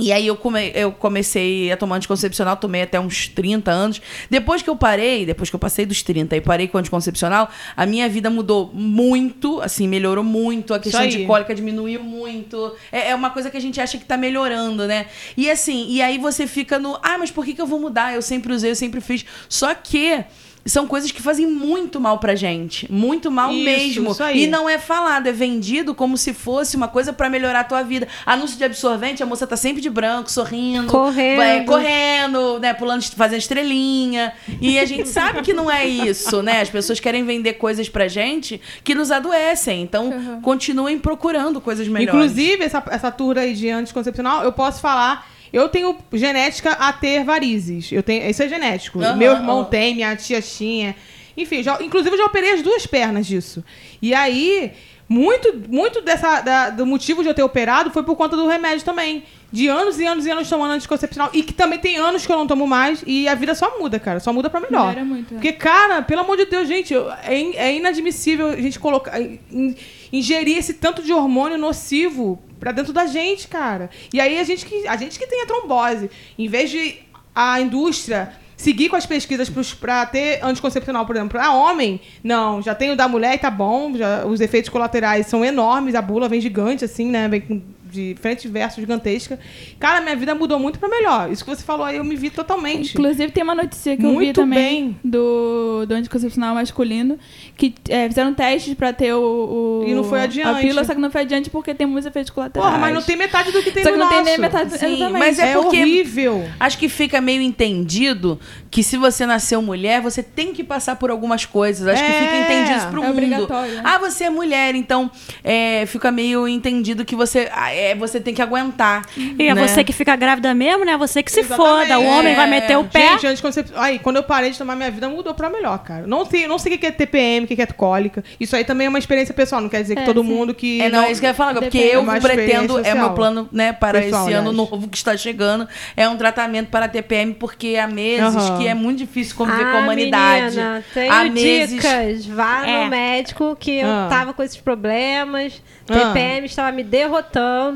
[0.01, 4.01] E aí eu, come- eu comecei a tomar anticoncepcional, tomei até uns 30 anos.
[4.29, 7.51] Depois que eu parei, depois que eu passei dos 30 e parei com o anticoncepcional,
[7.77, 10.73] a minha vida mudou muito, assim, melhorou muito.
[10.75, 12.75] A questão de cólica diminuiu muito.
[12.91, 15.07] É, é uma coisa que a gente acha que tá melhorando, né?
[15.37, 18.15] E assim, e aí você fica no, ah, mas por que, que eu vou mudar?
[18.15, 19.25] Eu sempre usei, eu sempre fiz.
[19.49, 20.25] Só que
[20.65, 22.91] são coisas que fazem muito mal pra gente.
[22.91, 24.11] Muito mal Isso, mesmo.
[24.13, 24.45] isso aí.
[24.45, 27.83] E não é falado, é vendido como se fosse uma coisa pra melhorar a tua
[27.83, 28.07] vida.
[28.27, 30.89] Anúncio de absorvente, a moça tá sempre de branco, sorrindo.
[30.89, 31.37] Correndo.
[31.39, 32.75] vai correndo, né?
[32.75, 34.33] Pulando, fazendo estrelinha.
[34.61, 36.61] E a gente sabe que não é isso, né?
[36.61, 39.83] As pessoas querem vender coisas pra gente que nos adoecem.
[39.83, 42.33] Então, continuem procurando coisas melhores.
[42.33, 45.30] Inclusive, essa, essa tour aí de anticoncepcional, eu posso falar.
[45.53, 47.91] Eu tenho genética a ter varizes.
[47.91, 49.01] Eu tenho, isso é genético.
[49.03, 49.69] Aham, Meu irmão aham.
[49.71, 50.95] tem, minha tia tinha.
[51.37, 53.65] Enfim, já, inclusive eu já operei as duas pernas disso.
[54.01, 54.73] E aí,
[55.13, 58.85] muito, muito dessa, da- do motivo de eu ter operado foi por conta do remédio
[58.85, 59.25] também.
[59.53, 61.29] De anos e anos e anos tomando anticoncepcional.
[61.33, 63.03] E que também tem anos que eu não tomo mais.
[63.05, 64.21] E a vida só muda, cara.
[64.21, 64.87] Só muda pra melhor.
[64.91, 65.35] Melhora muito, é.
[65.35, 66.95] Porque, cara, pelo amor de Deus, gente,
[67.25, 69.21] é, in- é inadmissível a gente colocar.
[69.21, 69.75] in-
[70.13, 73.91] ingerir esse tanto de hormônio nocivo pra dentro da gente, cara.
[74.15, 77.01] E aí a gente que, a gente que tem a trombose, em vez de
[77.35, 82.75] a indústria seguir com as pesquisas pra ter anticoncepcional, por exemplo, pra homem, não, já
[82.75, 86.29] tem o da mulher e tá bom, já, os efeitos colaterais são enormes, a bula
[86.29, 87.27] vem gigante, assim, né?
[87.27, 89.39] Vem com de frente e verso gigantesca.
[89.79, 91.31] Cara, minha vida mudou muito pra melhor.
[91.31, 92.93] Isso que você falou aí, eu me vi totalmente.
[92.93, 94.97] Inclusive, tem uma notícia que eu vi Muito também bem.
[95.05, 97.19] do, do anticoncepcional masculino
[97.57, 100.61] que é, fizeram testes pra ter o, o- E não foi A adiante.
[100.61, 102.69] pílula, só que não foi adiante porque tem muitos efeitos colaterais.
[102.71, 104.31] Porra, mas não tem metade do que tem Só no que não tem nosso.
[104.31, 104.71] nem metade.
[104.79, 105.19] Sim, exatamente.
[105.19, 106.49] mas é É, porque- horrível.
[106.59, 108.39] Acho que fica meio entendido
[108.71, 111.87] que se você nasceu mulher, você tem que passar por algumas coisas.
[111.89, 113.13] Acho que É, fica entendido isso pro é mundo.
[113.13, 113.83] obrigatório, né?
[113.85, 115.11] Ah, você é mulher, então
[115.43, 119.07] é, fica meio entendido que você, ah, é, você tem que aguentar.
[119.17, 119.67] E é né?
[119.69, 120.97] você que fica grávida mesmo, né?
[120.97, 121.89] Você que se Exatamente.
[121.89, 121.99] foda.
[121.99, 122.51] O homem vai É.
[122.51, 123.13] meter o pé.
[123.13, 123.71] Gente, anticoncep...
[123.77, 126.07] Aí, quando eu parei de tomar, minha vida mudou pra melhor, cara.
[126.07, 128.23] Não sei, não sei o que é TPM, o que é cólica.
[128.39, 130.29] Isso aí também é uma experiência pessoal, não quer dizer que É, todo sim.
[130.29, 130.81] mundo que.
[130.83, 133.49] É, não, é isso que eu ia falar, porque eu É pretendo, é meu plano,
[133.53, 137.77] né, para Pessoal, esse ano novo que está chegando, é um tratamento para TPM, porque
[137.77, 138.59] há meses Aham.
[138.59, 140.57] que é muito difícil conviver ah, com a humanidade.
[140.57, 141.71] Menina, tenho há meses.
[141.77, 142.27] dicas.
[142.27, 142.85] Vá É.
[142.85, 144.05] no médico que Ah.
[144.05, 145.63] eu tava com esses problemas.
[145.89, 145.95] Ah.
[146.13, 147.70] TPM estava me derrotando.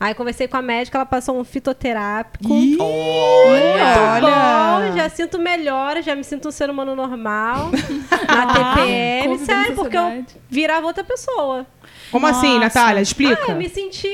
[0.00, 2.52] Aí conversei com a médica, ela passou um fitoterápico.
[2.80, 4.20] Olha.
[4.24, 4.90] Olha.
[4.90, 7.70] Bom, já sinto melhor, já me sinto um ser humano normal
[8.26, 9.28] na TPM.
[9.28, 11.64] Conviver Sério, porque eu virava outra pessoa.
[12.10, 12.60] Como assim, Nossa.
[12.64, 12.98] Natália?
[12.98, 13.50] Ah, Explica.
[13.52, 14.10] eu me sentia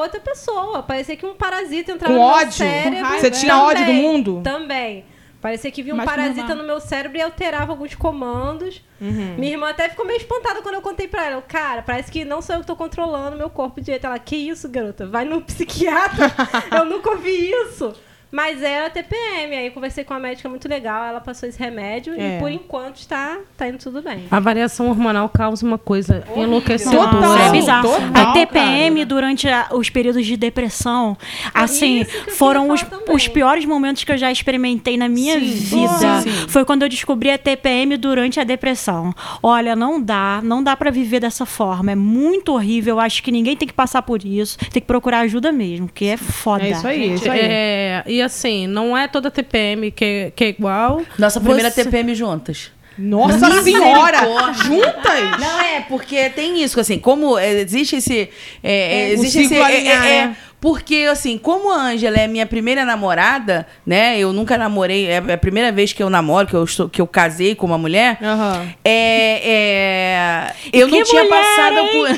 [0.00, 0.82] outra pessoa.
[0.82, 2.52] Parecia que um parasita entrava Com no meu ódio?
[2.52, 2.98] cérebro.
[2.98, 3.20] Com raiva?
[3.20, 4.40] Você tinha ódio do Também, mundo?
[4.42, 5.04] Também.
[5.46, 6.56] Parecia que vinha um parasita normal.
[6.56, 8.82] no meu cérebro e alterava alguns comandos.
[9.00, 9.36] Uhum.
[9.38, 11.40] Minha irmã até ficou meio espantada quando eu contei pra ela.
[11.40, 14.06] Cara, parece que não sou eu que tô controlando meu corpo direito.
[14.06, 15.06] Ela, que isso, garota?
[15.06, 16.32] Vai no psiquiatra.
[16.76, 17.94] eu nunca ouvi isso.
[18.30, 19.54] Mas era TPM.
[19.56, 21.04] Aí eu conversei com a médica muito legal.
[21.04, 22.36] Ela passou esse remédio É.
[22.36, 24.24] e por enquanto está, tá indo tudo bem.
[24.30, 27.10] A variação hormonal causa uma coisa enlouquecedora.
[27.10, 27.38] Total.
[27.38, 27.88] é bizarro.
[27.88, 31.16] total, a TPM, durante a- os períodos de depressão,
[31.54, 35.56] assim, que eu foram os, os piores momentos que eu já experimentei na minha vida.
[35.56, 35.86] sim,
[36.22, 36.48] sim.
[36.48, 39.14] Foi quando eu descobri a TPM durante a depressão.
[39.42, 41.92] Olha, não dá, não dá pra viver dessa forma.
[41.92, 42.96] É muito horrível.
[42.96, 44.58] Eu acho que ninguém tem que passar por isso.
[44.58, 46.64] Tem que procurar ajuda mesmo, que é foda.
[46.66, 47.40] É isso aí, é isso aí.
[47.42, 51.02] É, e assim, não é toda TPM que, é- que é igual.
[51.18, 52.70] Nossa primeira Você- TPM juntas.
[52.98, 54.18] Nossa senhora!
[54.54, 55.38] Juntas?
[55.38, 58.30] Não é, porque tem isso, assim, como é, existe esse.
[58.62, 59.48] é, é, existe esse.
[59.48, 60.34] ciclo é,
[60.66, 64.18] é, é, porque, assim, como a Ângela é minha primeira namorada, né?
[64.18, 67.06] Eu nunca namorei, é a primeira vez que eu namoro, que eu, estou, que eu
[67.06, 68.18] casei com uma mulher.
[68.20, 68.68] Aham.
[68.84, 71.88] É, é, eu Que não tinha mulher, passado hein?
[71.92, 72.08] por.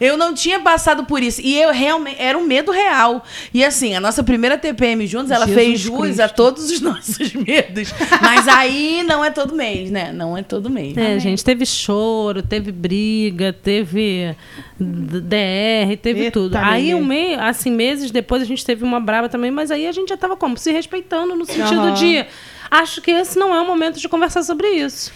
[0.04, 1.40] eu não tinha passado por isso.
[1.40, 2.16] E eu realmente.
[2.18, 3.24] Era um medo real.
[3.54, 6.20] E assim, a nossa primeira TPM juntos, ela Jesus fez jus Cristo.
[6.20, 7.94] a todos os nossos medos.
[8.20, 10.12] Mas aí não é todo mês, né?
[10.12, 10.96] Não é todo mês.
[10.96, 14.34] É, gente, teve choro, teve briga, teve
[14.78, 16.55] DR, teve Eita, tudo.
[16.64, 16.98] Aí, menino.
[16.98, 20.08] um mês, assim, meses depois a gente teve uma brava também, mas aí a gente
[20.08, 20.56] já tava como?
[20.56, 21.94] Se respeitando no sentido Aham.
[21.94, 22.24] de.
[22.68, 25.12] Acho que esse não é o momento de conversar sobre isso.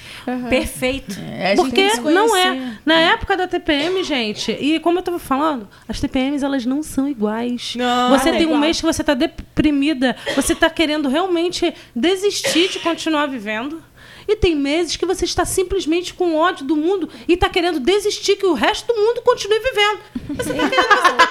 [0.49, 1.17] Perfeito.
[1.33, 2.75] É, Porque não é.
[2.87, 7.09] Na época da TPM, gente, e como eu tava falando, as TPMs elas não são
[7.09, 7.75] iguais.
[7.77, 8.61] Não, você não é tem um igual.
[8.61, 13.83] mês que você tá deprimida, você tá querendo realmente desistir de continuar vivendo.
[14.29, 18.37] E tem meses que você está simplesmente com ódio do mundo e tá querendo desistir
[18.37, 19.99] que o resto do mundo continue vivendo.
[20.37, 21.27] Você tá querendo, você tá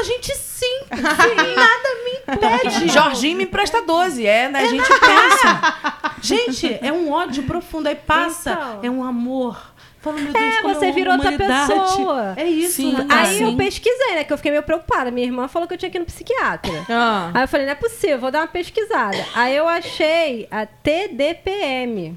[0.00, 0.80] essa gente sim.
[0.90, 2.88] Nada me impede.
[2.92, 4.26] Jorginho me empresta 12.
[4.26, 4.60] É, né?
[4.60, 6.12] A gente pensa.
[6.20, 7.86] Gente, é um ódio profundo.
[7.88, 8.80] Aí passa, Então.
[8.82, 9.58] é um amor
[10.00, 12.34] Fala, meu Deus, É, como você virou outra pessoa.
[12.36, 12.92] É isso, Sim.
[12.92, 13.06] né?
[13.10, 13.50] Aí Sim.
[13.50, 14.22] eu pesquisei, né?
[14.22, 15.10] Que eu fiquei meio preocupada.
[15.10, 16.86] Minha irmã falou que eu tinha que ir no psiquiatra.
[16.88, 17.32] Ah.
[17.34, 19.18] Aí eu falei, não é possível, vou dar uma pesquisada.
[19.34, 22.16] Aí eu achei a TDPM.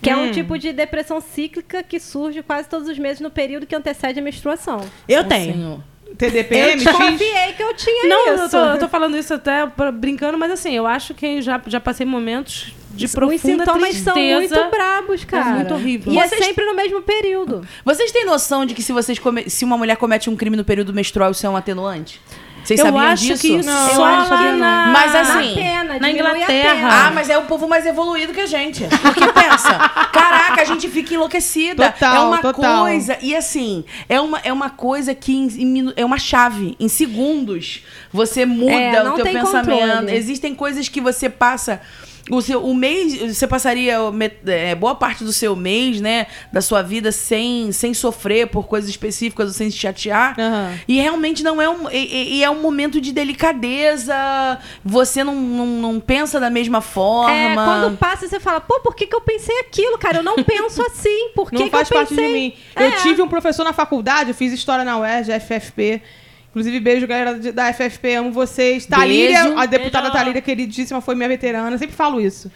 [0.00, 0.32] Que é um Hum.
[0.32, 4.22] tipo de depressão cíclica que surge quase todos os meses no período que antecede a
[4.22, 4.80] menstruação.
[5.08, 5.52] Eu tenho.
[5.54, 5.80] Senhor.
[6.16, 6.84] TDPM, eu X.
[6.84, 8.50] desconfiei que eu tinha Não, eu isso.
[8.50, 12.04] tô, eu tô falando isso até brincando, mas assim, eu acho que já, já passei
[12.06, 14.54] momentos de Os profunda sintomas são tristeza.
[14.56, 15.50] muito brabos, cara.
[15.56, 16.12] muito horrível.
[16.12, 17.66] E é Vocês- sempre no mesmo período.
[17.84, 20.64] Vocês têm noção de que se, vocês come- se uma mulher comete um crime no
[20.64, 22.20] período menstrual, isso é um atenuante?
[22.64, 23.40] Vocês eu sabiam acho disso?
[23.42, 24.58] que isso Não, eu só acho que lá não.
[24.58, 24.86] na...
[24.92, 26.46] Mas assim, Na pena, na Inglaterra.
[26.46, 27.06] pena.
[27.06, 28.84] Ah, mas é o povo mais evoluído que a gente.
[29.02, 29.78] Porque pensa,
[30.12, 31.90] caraca, a gente fica enlouquecida.
[31.92, 32.82] Total, é uma total.
[32.82, 33.18] coisa.
[33.20, 35.48] E assim, é uma, é uma coisa que em-
[35.80, 36.76] em é uma chave.
[36.78, 39.78] Em segundos, você muda É, o teu tem pensamento.
[39.80, 40.14] controle.
[40.14, 41.80] Existem coisas que você passa.
[42.30, 43.96] O, seu, o mês, você passaria
[44.46, 46.28] é, boa parte do seu mês, né?
[46.52, 50.36] Da sua vida sem, sem sofrer por coisas específicas ou sem se chatear.
[50.38, 50.78] Aham.
[50.86, 51.90] E realmente não é um.
[51.90, 54.14] E, e- e é um momento de delicadeza.
[54.84, 57.32] Você não, não, não pensa da mesma forma.
[57.34, 60.18] É, quando passa, você fala, pô, por que, que eu pensei aquilo, cara?
[60.18, 61.30] Eu não penso assim.
[61.34, 62.26] Por que, Não que faz eu parte pensei?
[62.28, 62.54] de mim.
[62.76, 62.86] É.
[62.86, 66.00] Eu tive um professor na faculdade, eu fiz história na UERJ, FFP.
[66.52, 68.84] Inclusive, beijo, galera da FFP, amo vocês.
[68.84, 69.58] Talíria, Beijo.
[69.58, 70.18] a deputada Beijo.
[70.18, 72.52] Talíria, queridíssima, foi minha veterana, sempre falo isso.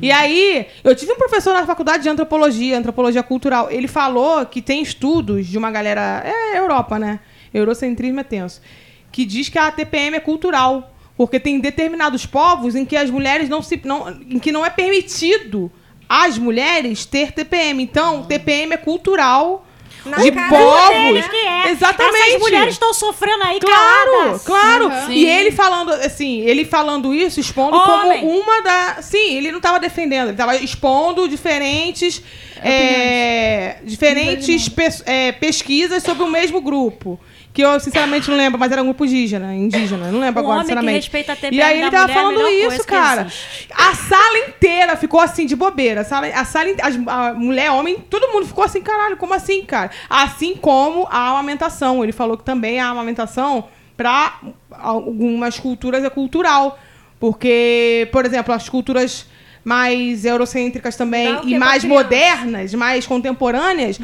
[0.00, 3.68] E aí, eu tive um professor na faculdade de antropologia, antropologia cultural.
[3.68, 6.22] Ele falou que tem estudos de uma galera.
[6.24, 7.18] É Europa, né?
[7.52, 8.62] Eurocentrismo é tenso.
[9.10, 10.94] Que diz que a TPM é cultural.
[11.16, 13.80] Porque tem determinados povos em que as mulheres não se.
[13.84, 15.70] Não, em que não é permitido
[16.08, 17.82] às mulheres ter TPM.
[17.82, 19.66] Então, TPM é cultural.
[20.04, 20.88] Na de cara povos.
[20.88, 21.70] deles, Que é.
[21.70, 22.16] Exatamente.
[22.22, 24.42] Essas mulheres estão sofrendo aí, Claro, caladas.
[24.42, 24.90] claro.
[25.06, 25.12] Sim.
[25.12, 28.20] E ele falando, assim, ele falando isso, expondo Homem.
[28.20, 29.02] como uma da.
[29.02, 32.22] Sim, ele não estava defendendo, ele estava expondo diferentes.
[32.64, 37.18] é, diferentes pes- é, pesquisas sobre o mesmo grupo.
[37.52, 40.10] Que eu, sinceramente, não lembro, mas era um grupo indígena, indígena.
[40.10, 40.94] Não lembro Um agora, homem que sinceramente.
[40.96, 43.26] respeita a TPM E aí ele tava mulher é falando isso, que cara.
[43.74, 46.00] A sala inteira ficou assim, de bobeira.
[46.00, 49.62] A sala, a sala as- a mulher, homem, todo mundo ficou assim, caralho, como assim,
[49.66, 49.90] cara?
[50.08, 52.02] Assim como a amamentação.
[52.02, 54.32] Ele falou que também a amamentação, para
[54.70, 56.78] algumas culturas, é cultural.
[57.20, 59.26] Porque, por exemplo, as culturas
[59.64, 63.98] mais eurocêntricas também o e mais modernas, mais contemporâneas,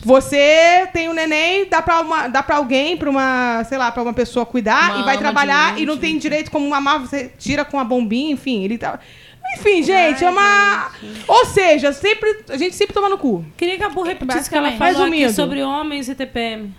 [0.00, 4.02] você tem um neném, dá pra, uma, dá pra alguém, pra uma, sei lá, pra
[4.02, 7.64] uma pessoa cuidar Uma e vai trabalhar e não tem direito como mamar, você tira
[7.64, 8.98] com a bombinha, enfim, ele tá.
[9.58, 10.90] Enfim, gente, é uma.
[11.28, 13.44] Ou seja, sempre, a gente sempre toma no cu.
[13.56, 14.78] Queria que a Bu repetisse o que ela Basicamente.
[14.94, 15.32] falou aqui Resumindo.
[15.34, 16.74] sobre homens e TPM.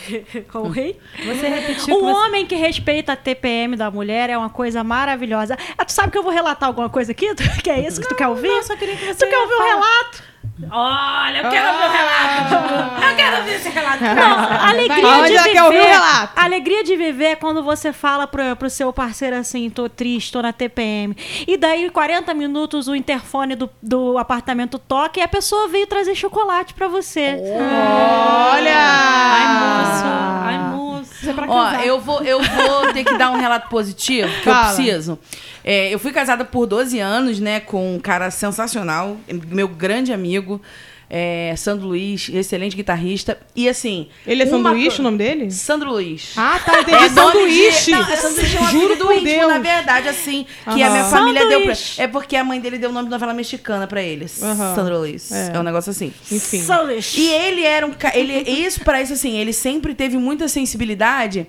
[0.52, 0.98] Com o rei?
[1.24, 2.12] Você repetiu Um você...
[2.12, 5.56] homem que respeita a TPM da mulher é uma coisa maravilhosa.
[5.76, 7.26] Ah, tu sabe que eu vou relatar alguma coisa aqui?
[7.62, 8.48] Que é isso que tu quer ouvir?
[8.48, 10.22] Não, eu só queria que você Tu quer ouvir o fala- relato?
[10.70, 12.54] Olha, eu quero ouvir o relato.
[13.02, 14.02] Eu quero ouvir esse relato.
[14.02, 15.52] Não, alegria de ela viver.
[15.52, 16.32] quer ouvir o relato?
[16.36, 20.42] Alegria de viver é quando você fala pro, pro seu parceiro assim, tô triste, tô
[20.42, 21.16] na TPM.
[21.46, 26.14] E daí, 40 minutos, o interfone do, do apartamento toca e a pessoa veio trazer
[26.14, 27.36] chocolate pra você.
[28.52, 28.76] Olha!
[28.76, 30.04] Ai, moço.
[30.44, 30.91] Ai, moço.
[31.22, 34.48] Isso é pra Ó, eu vou, eu vou ter que dar um relato positivo, que
[34.48, 34.74] eu Fala.
[34.74, 35.16] preciso.
[35.62, 39.16] É, eu fui casada por 12 anos, né, com um cara sensacional,
[39.48, 40.60] meu grande amigo,
[41.14, 43.38] é, Sandro Luiz, excelente guitarrista.
[43.54, 44.08] E assim.
[44.26, 45.50] Ele é uma sanduíche co- o nome dele?
[45.50, 46.32] Sandro Luiz.
[46.38, 47.04] Ah, tá, entendi.
[47.04, 47.90] É de- sanduíche.
[47.90, 49.48] Não, é sanduíche é um Juro por íntimo, Deus.
[49.52, 51.74] na verdade, assim, que a minha família deu pra...
[51.98, 54.24] É porque a mãe dele deu o nome de novela mexicana pra ele.
[54.42, 54.74] Aham.
[54.74, 55.30] Sandro Luiz.
[55.30, 55.52] É.
[55.54, 55.58] É.
[55.58, 56.12] um negócio assim.
[56.30, 56.62] Enfim.
[56.62, 57.20] Sanduíche.
[57.20, 58.16] E ele era um cara.
[58.18, 61.46] Ele, isso para isso, assim, ele sempre teve muita sensibilidade.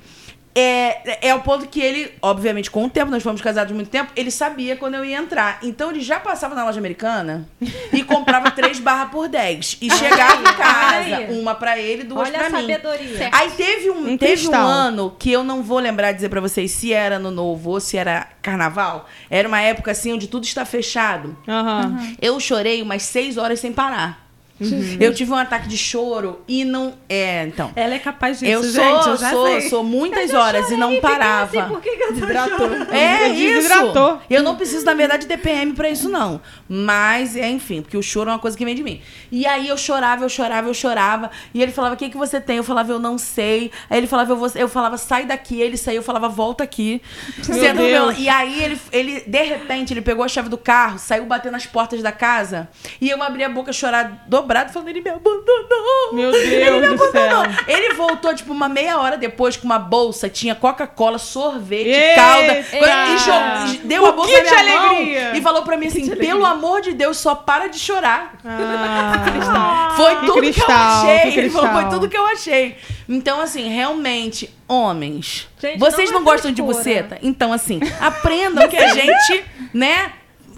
[0.55, 4.11] É, é ao ponto que ele, obviamente, com o tempo, nós fomos casados muito tempo,
[4.15, 5.57] ele sabia quando eu ia entrar.
[5.63, 7.47] Então ele já passava na loja americana
[7.91, 9.77] e comprava três barras por 10.
[9.81, 12.67] E chegava em casa, uma pra ele, duas Olha pra a mim.
[12.67, 13.29] sabedoria.
[13.33, 16.39] Aí teve um, Um teve um ano que eu não vou lembrar de dizer pra
[16.41, 19.07] vocês se era ano novo ou se era carnaval.
[19.29, 21.35] Era uma época assim onde tudo está fechado.
[21.47, 22.13] Aham.
[22.21, 24.22] Eu chorei umas seis horas sem parar.
[24.71, 24.97] Uhum.
[24.99, 26.93] Eu tive um ataque de choro e não.
[27.09, 27.71] É, então.
[27.75, 29.07] Ela é capaz disso, Eu sou, gente.
[29.09, 29.69] Eu já sou, sei.
[29.69, 31.59] sou muitas horas e não parava.
[31.59, 32.57] Assim, por que, que eu Desidratou.
[32.57, 32.93] chorando?
[32.93, 33.53] É isso.
[33.55, 34.21] desidratou.
[34.29, 36.41] Eu não preciso, na verdade, de TPM pra isso, não.
[36.67, 39.01] Mas, é, enfim, porque o choro é uma coisa que vem de mim.
[39.31, 41.29] E aí eu chorava, eu chorava, eu chorava.
[41.53, 42.57] E ele falava, o que, que você tem?
[42.57, 43.71] Eu falava, eu não sei.
[43.89, 44.49] Aí ele falava, eu, vou...
[44.55, 45.59] eu falava, sai daqui.
[45.61, 47.01] Ele saiu, eu falava, volta aqui.
[47.47, 48.15] Meu- Deus.
[48.17, 51.65] E aí ele, ele, de repente, ele pegou a chave do carro, saiu batendo nas
[51.65, 52.69] portas da casa.
[53.01, 56.13] E eu abri a boca chorar dobrado, falando, ele me abandonou.
[56.13, 56.47] Meu Ele
[56.79, 57.39] me Deus do céu.
[57.39, 57.63] abandonou.
[57.67, 62.15] Ele voltou, tipo, uma meia hora depois com uma bolsa, tinha Coca-Cola, sorvete, Eita!
[62.21, 62.59] calda.
[62.59, 65.37] E jogou- deu a bolsa na de minha mão alegria?
[65.37, 68.33] e falou pra mim assim: pelo amor de Deus, só para de chorar.
[68.45, 69.93] Ah.
[69.97, 71.31] Foi Que tudo que, eu cristal, achei.
[71.31, 71.99] que Ele falou, foi cristal.
[71.99, 72.77] tudo que eu achei.
[73.07, 77.17] Então, assim, realmente, homens, Gente, vocês não não, é gostam de buceta?
[77.21, 80.11] Então, assim, aprendam que a gente, né?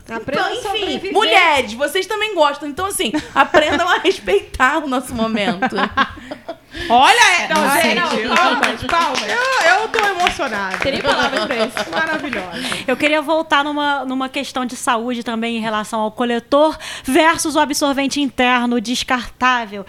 [0.07, 2.69] Então, enfim, mulheres, vocês também gostam.
[2.69, 5.75] Então, assim, aprendam a respeitar o nosso momento.
[6.89, 7.95] Olha, é- não, gente,
[8.27, 9.21] não, palmas, palmas.
[9.21, 10.77] Eu, eu tô emocionada.
[10.77, 11.75] Teria palavras pra isso.
[11.91, 12.61] Maravilhosa.
[12.87, 17.59] Eu queria voltar numa, numa questão de saúde também em relação ao coletor versus o
[17.59, 19.85] absorvente interno descartável,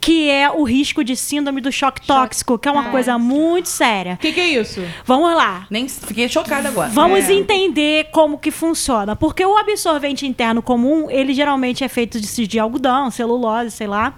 [0.00, 4.14] que é o risco de síndrome do choque tóxico, que é uma coisa muito séria.
[4.14, 4.82] O que, que é isso?
[5.04, 5.66] Vamos lá.
[5.70, 6.88] Nem fiquei chocada agora.
[6.90, 7.32] Vamos É.
[7.32, 9.14] entender como que funciona.
[9.14, 14.14] Porque o absorvente interno comum, ele geralmente é feito de, de algodão, celulose, sei lá.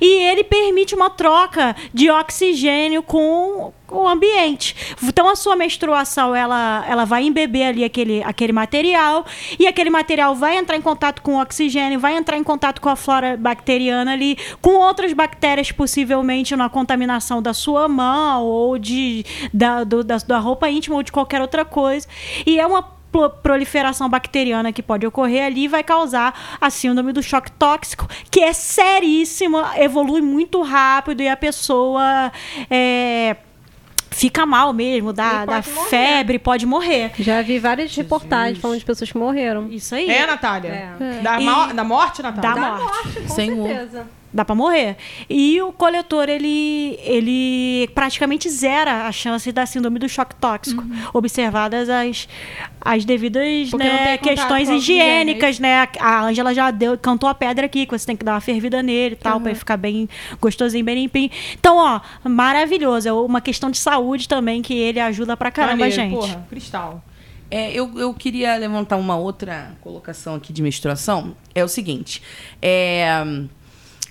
[0.00, 1.43] E ele permite uma troca
[1.92, 4.74] de oxigênio com o ambiente.
[5.02, 9.24] Então a sua menstruação, ela, ela vai embeber ali aquele, aquele material
[9.58, 12.88] e aquele material vai entrar em contato com o oxigênio, vai entrar em contato com
[12.88, 19.24] a flora bacteriana ali, com outras bactérias possivelmente na contaminação da sua mão ou de,
[19.52, 22.08] da, do- da, da roupa íntima ou de qualquer outra coisa.
[22.46, 22.93] E é uma
[23.42, 28.52] proliferação bacteriana que pode ocorrer ali vai causar a síndrome do choque tóxico, que é
[28.52, 32.32] seríssima, evolui muito rápido e a pessoa
[32.70, 33.36] é,
[34.10, 35.88] fica mal mesmo, dá, dá pode morrer.
[35.88, 37.12] febre, pode morrer.
[37.18, 39.68] Já vi várias reportagens falando de pessoas que morreram.
[39.70, 40.08] Isso aí.
[40.10, 40.70] É, Natália?
[41.00, 41.20] É.
[41.22, 42.50] Da, E- da morte, Natália?
[42.50, 42.84] Da Da morte.
[43.06, 43.68] morte, com Senhor.
[43.68, 44.06] certeza.
[44.34, 44.96] Dá pra morrer.
[45.30, 51.88] E o coletor, ele, ele praticamente zera a chance da síndrome do choque tóxico, observadas
[51.88, 52.28] as,
[52.80, 55.88] as devidas né, questões oxigênio, higiênicas, né?
[56.00, 58.82] A Ângela já deu, cantou a pedra aqui, que você tem que dar uma fervida
[58.82, 60.08] nele e tal, pra ele ficar bem
[60.40, 61.30] gostosinho, bem limpinho.
[61.52, 63.08] Então, ó, maravilhoso.
[63.08, 66.12] É uma questão de saúde também que ele ajuda pra caramba, Maneiro, gente.
[66.12, 67.04] Porra, cristal.
[67.48, 71.36] É, eu, eu queria levantar uma outra colocação aqui de menstruação.
[71.54, 72.20] É o seguinte.
[72.60, 73.24] É,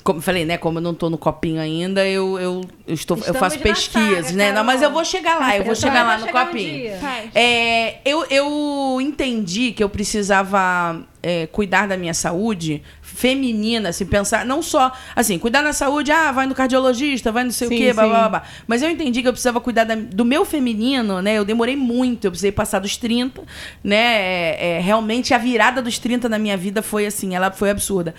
[0.03, 0.57] como eu falei, né?
[0.57, 4.37] Como eu não tô no copinho ainda, eu, eu, eu, estou, eu faço pesquisas, saga,
[4.37, 4.51] né?
[4.51, 6.91] Não, mas eu vou chegar lá, eu vou chegar lá no um copinho.
[7.33, 12.83] É, eu, eu entendi que eu precisava é, cuidar da minha saúde
[13.13, 17.51] feminina, assim, pensar, não só, assim, cuidar da saúde, ah, vai no cardiologista, vai não
[17.51, 18.43] sei Sim, o quê, blá, blá, blá.
[18.67, 21.35] Mas eu entendi que eu precisava cuidar da- do meu feminino, né?
[21.37, 23.43] Eu demorei muito, eu precisei passar dos 30,
[23.83, 23.95] né?
[23.97, 28.13] É, é, realmente a virada dos 30 na minha vida foi assim, ela foi absurda.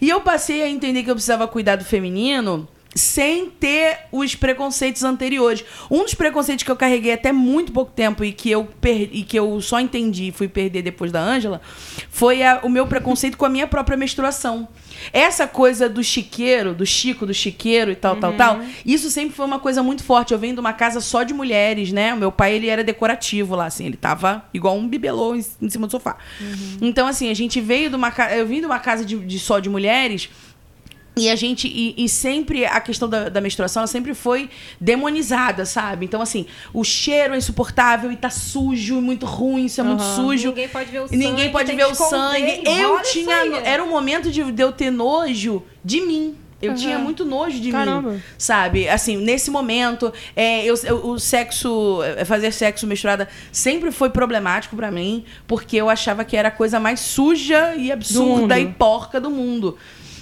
[0.00, 5.02] E eu passei a entender que eu precisava cuidar do feminino sem ter os preconceitos
[5.02, 5.64] anteriores.
[5.90, 9.22] Um dos preconceitos que eu carreguei até muito pouco tempo e que eu, per- e
[9.24, 11.60] que eu só entendi e fui perder depois da Ângela
[12.08, 14.68] foi a- o meu preconceito com a minha própria menstruação.
[15.12, 19.44] Essa coisa do chiqueiro, do chico, do chiqueiro e tal, tal, tal, isso sempre foi
[19.44, 20.32] uma coisa muito forte.
[20.32, 22.14] Eu venho de uma casa só de mulheres, né?
[22.14, 25.86] O meu pai, ele era decorativo lá, assim, ele tava igual um bibelô em, cima
[25.86, 26.16] do sofá.
[26.80, 29.38] Então, assim, a gente veio de uma casa, eu vim de uma casa de, de
[29.38, 30.30] só de mulheres
[31.16, 31.68] e a gente.
[31.68, 34.50] E, e sempre a questão da, da menstruação ela sempre foi
[34.80, 36.04] demonizada, sabe?
[36.06, 40.02] Então, assim, o cheiro é insuportável e tá sujo e muito ruim, isso é muito
[40.02, 40.48] sujo.
[40.48, 41.16] Ninguém pode ver o sangue.
[41.16, 42.62] ninguém pode ver o sangue.
[42.64, 43.34] Eu tinha.
[43.64, 46.36] Era um momento de, de eu ter nojo de mim.
[46.62, 48.12] Eu tinha muito nojo de Caramba.
[48.12, 48.88] mim, sabe?
[48.88, 54.74] Assim, nesse momento, é, eu, eu- o sexo, é, fazer sexo misturada sempre foi problemático
[54.74, 59.20] pra mim, porque eu achava que era a coisa mais suja e absurda e porca
[59.20, 59.76] do mundo,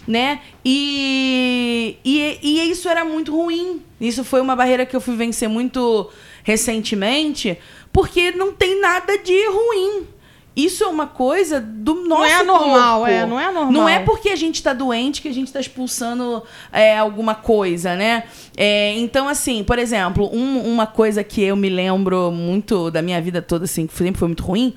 [0.07, 0.41] né?
[0.65, 3.83] E, e, e isso era muito ruim.
[4.01, 6.11] Isso foi uma barreira que eu fui vencer muito
[6.43, 7.59] recentemente,
[7.93, 10.07] porque não tem nada de ruim.
[10.55, 13.13] Isso é uma coisa do nosso é anormal, corpo.
[13.15, 13.73] é, não é anormal.
[13.73, 17.97] Não é porque a gente tá doente que a gente tá expulsando é, alguma coisa,
[17.97, 18.25] né?
[18.57, 23.21] É, então, assim, por exemplo, um- uma coisa que eu me lembro muito da minha
[23.21, 24.75] vida toda, assim, que sempre foi muito ruim,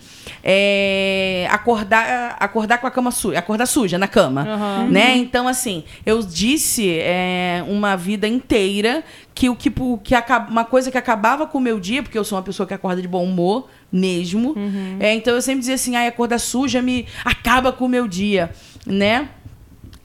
[0.60, 4.88] é acordar, acordar com a cama suja, acordar suja na cama, Aham.
[4.90, 5.18] né?
[5.18, 9.04] Então, assim, eu disse é, uma vida inteira
[9.34, 10.16] que o que, que
[10.50, 13.02] uma coisa que acabava com o meu dia, porque eu sou uma pessoa que acorda
[13.02, 14.54] de bom humor mesmo,
[15.00, 18.52] é, então eu sempre dizia assim, ai, acordar suja me acaba com o meu dia,
[18.86, 19.30] né?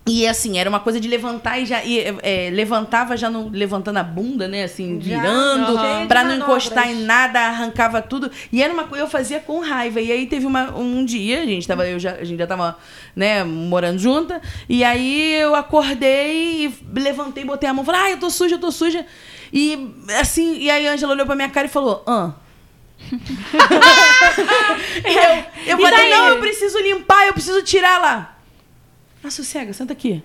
[0.07, 1.85] E assim, era uma coisa de levantar e já.
[1.85, 4.65] E, é, levantava já não, levantando a bunda, né?
[4.65, 5.75] Assim, virando,
[6.09, 8.31] pra Cheio não encostar em nada, arrancava tudo.
[8.51, 10.01] E era uma coisa que eu fazia com raiva.
[10.01, 12.77] E aí teve uma, um dia, a gente, tava, eu já, a gente já tava,
[13.15, 14.41] né, morando junta.
[14.69, 18.57] E aí eu acordei e levantei, botei a mão e falei, ai, eu tô suja,
[18.57, 19.07] eu tô suja.
[19.53, 22.33] E assim, e aí a Angela olhou pra minha cara e falou, ah.
[25.05, 26.11] Eu eu E falei, daí?
[26.11, 28.37] não, eu preciso limpar, eu preciso tirar lá.
[29.23, 30.23] Ah, sossega, senta aqui.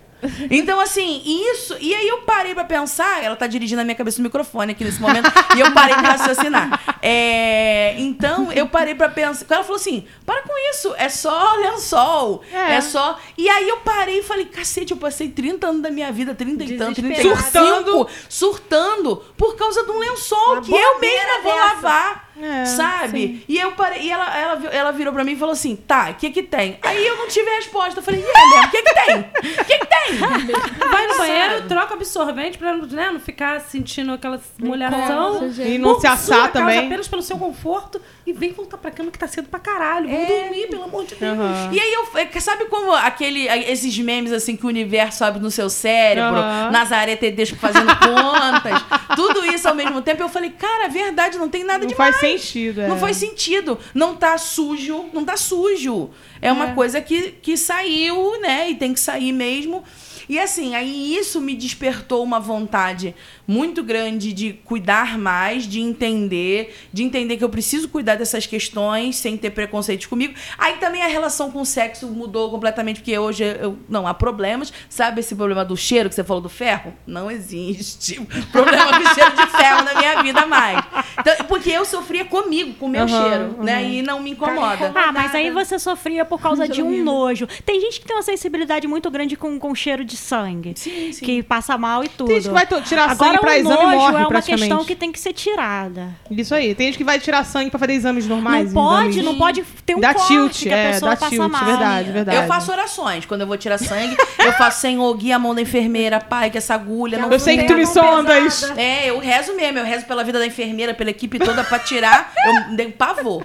[0.50, 1.22] Então, assim,
[1.52, 1.76] isso.
[1.80, 3.22] E aí eu parei pra pensar.
[3.24, 5.30] Ela tá dirigindo a minha cabeça no microfone aqui nesse momento.
[5.56, 6.82] e eu parei pra raciocinar.
[7.02, 9.46] É, então eu parei pra pensar.
[9.50, 12.44] Ela falou assim: para com isso, é só lençol.
[12.52, 12.76] É.
[12.76, 12.82] É.
[12.82, 13.18] só.
[13.38, 16.64] E aí eu parei e falei: cacete, eu passei 30 anos da minha vida, 30
[16.64, 18.08] e tanto, 35, Desesperada.
[18.30, 21.66] surtando por causa de um lençol Uma que eu mesma vou dessa.
[21.66, 22.26] lavar.
[22.38, 23.46] É, sabe?
[23.48, 26.16] E eu parei, e ela, ela, ela virou pra mim e falou assim: tá, o
[26.16, 26.78] que que tem?
[26.82, 28.00] Aí eu não tive resposta.
[28.00, 29.20] Eu falei: e o que que tem?
[29.20, 30.18] O que que tem?
[30.92, 35.50] Vai no banheiro, troca absorvente pra né, não ficar sentindo aquela molhação.
[35.66, 36.86] E não Por se assar causa, também.
[36.86, 37.95] apenas pelo seu conforto.
[38.26, 40.10] E vem voltar pra cama que tá cedo pra caralho.
[40.10, 41.38] Vamos dormir, pelo amor de Deus.
[41.38, 41.70] Aham.
[41.72, 45.52] E aí eu é, sabe como aquele esses memes assim que o universo abre no
[45.52, 46.72] seu cérebro, Aham.
[46.72, 48.84] Nazaré Tedesco fazendo contas,
[49.16, 52.16] tudo isso ao mesmo tempo, eu falei, cara, é verdade, não tem nada Não demais.
[52.18, 52.82] faz sentido.
[52.82, 52.88] É.
[52.88, 53.78] Não faz sentido.
[53.94, 56.10] Não tá sujo, não tá sujo.
[56.42, 58.70] É uma coisa que, que saiu, né?
[58.70, 59.84] E tem que sair mesmo.
[60.28, 63.16] E assim, aí isso me despertou uma vontade
[63.48, 69.16] muito grande de cuidar mais, de entender, de entender que eu preciso cuidar dessas questões
[69.16, 70.34] sem ter preconceito comigo.
[70.58, 74.74] Aí também a relação com o sexo mudou completamente, porque hoje eu, não há problemas.
[74.90, 76.94] Sabe esse problema do cheiro que você falou do ferro?
[77.06, 78.20] Não existe
[78.52, 80.84] problema com cheiro de ferro na minha vida mais.
[81.20, 83.84] Então, porque eu sofria comigo, com o meu Aham, cheiro, né?
[83.84, 84.92] E não me incomoda.
[84.96, 87.48] Ah, mas aí você sofria por causa de um nojo.
[87.66, 90.74] Tem gente que tem uma sensibilidade muito grande com, com cheiro de sangue.
[90.76, 91.26] Sim, sim.
[91.26, 92.28] Que passa mal e tudo.
[92.28, 94.68] Tem gente que vai tirar Agora, sangue pra o exame nojo morre é uma praticamente.
[94.68, 96.10] questão que tem que ser tirada.
[96.30, 96.74] Isso aí.
[96.76, 98.74] Tem gente que vai tirar sangue pra fazer exames normais.
[98.74, 101.18] não pode, exames- não pode ter um Dá corte tilt, que a é, pessoa dá
[101.18, 101.66] passa tilt, mal.
[101.66, 102.38] verdade, verdade.
[102.38, 103.26] Eu faço orações.
[103.26, 106.58] Quando eu vou tirar sangue, eu faço Senhor, guia a mão da enfermeira, pai, que
[106.58, 108.62] essa agulha não Eu sei que tu me sondas.
[108.62, 108.82] pesada.
[108.82, 112.32] É, eu rezo mesmo, eu rezo pela vida da enfermeira, pela equipe toda pra tirar.
[112.70, 113.44] Eu dei pavor.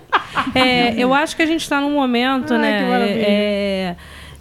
[0.55, 2.82] É, eu acho que a gente está num momento, Ai, né?
[3.20, 3.97] é,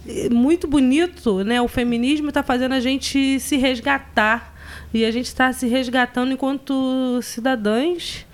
[0.08, 1.60] é, muito bonito, né?
[1.60, 4.49] O feminismo está fazendo a gente se resgatar.
[4.92, 8.26] E a gente está se resgatando enquanto cidadãs.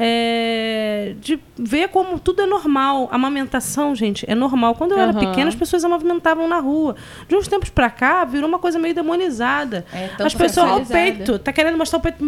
[0.00, 3.08] é, de ver como tudo é normal.
[3.10, 4.74] Amamentação, gente, é normal.
[4.76, 5.18] Quando eu era Aham.
[5.18, 6.94] pequena, as pessoas amamentavam na rua.
[7.26, 9.84] De uns tempos pra cá, virou uma coisa meio demonizada.
[9.92, 12.24] É, tão as pessoas, o peito, tá querendo mostrar o peito.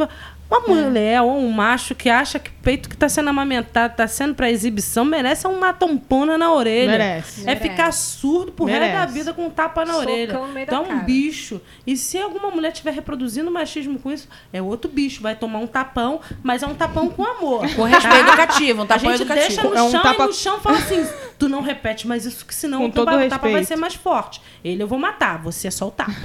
[0.51, 4.09] Uma mulher ou um macho que acha que o peito que tá sendo amamentado, tá
[4.09, 6.91] sendo pra exibição, merece uma tampona na orelha.
[6.91, 7.43] Merece.
[7.43, 7.69] É Merece.
[7.69, 10.41] ficar surdo pro resto da vida com um tapa na Socão orelha.
[10.63, 11.61] Então é um bicho.
[11.87, 15.23] E se alguma mulher estiver reproduzindo machismo com isso, é outro bicho.
[15.23, 17.61] Vai tomar um tapão, mas é um tapão com amor.
[17.77, 19.69] Com respeito educativo, um A tapão gente deixa educativo.
[19.71, 21.07] no É um chão tapa- e no chão fala assim:
[21.41, 23.75] tu não repete mais isso, que senão Com o teu todo ba- tapa vai ser
[23.75, 24.41] mais forte.
[24.63, 26.13] Ele eu vou matar, você é só o tapa.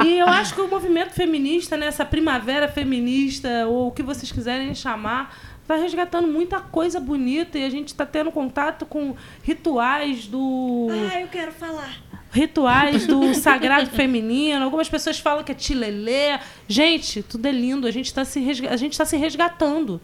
[0.00, 4.02] É, e eu acho que o movimento feminista, né, essa primavera feminista, ou o que
[4.02, 9.14] vocês quiserem chamar, está resgatando muita coisa bonita e a gente está tendo contato com
[9.42, 11.96] rituais do Ah, eu quero falar.
[12.32, 14.64] rituais do sagrado feminino.
[14.64, 16.38] Algumas pessoas falam que é tilelê.
[16.68, 17.86] Gente, tudo é lindo.
[17.86, 20.00] A gente está se, resga- a gente tá se resgatando.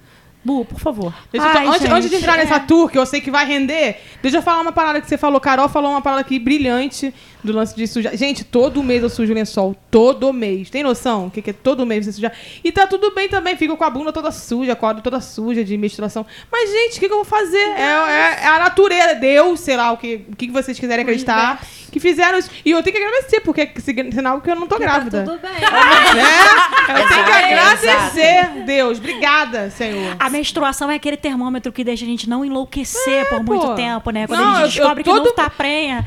[0.46, 1.12] Bu, por favor.
[1.32, 2.44] Deixa eu só- Ai, antes, gente, antes de entrar é.
[2.44, 5.18] nessa tour, que eu sei que vai render, deixa eu falar uma parada que você
[5.18, 5.40] falou.
[5.40, 7.12] Carol falou uma parada aqui brilhante
[7.46, 8.16] do lance de sujar.
[8.16, 9.74] Gente, todo mês eu sujo lençol.
[9.90, 10.68] Todo mês.
[10.68, 11.26] Tem noção?
[11.26, 12.32] O que, que é todo mês você sujar?
[12.62, 13.56] E tá tudo bem também.
[13.56, 16.26] Fico com a bunda toda suja, acordo toda suja de menstruação.
[16.52, 17.56] Mas, gente, o que, que eu vou fazer?
[17.56, 21.64] É, é- é a natureza, Deus, sei lá, o que, o que vocês quiserem acreditar,
[21.90, 22.50] que fizeram isso.
[22.64, 23.72] E eu tenho que agradecer, porque é
[24.10, 25.24] sinal que eu não tô grávida.
[25.24, 25.52] Tá tudo bem.
[26.88, 28.98] É, eu tenho que agradecer, Deus.
[28.98, 30.16] Obrigada, Senhor.
[30.20, 33.74] A menstruação é aquele termômetro que deixa a gente não enlouquecer por muito pô.
[33.74, 34.26] tempo, né?
[34.26, 36.06] Quando Não, a eu- gente descobre eu que todo- não tá prenha.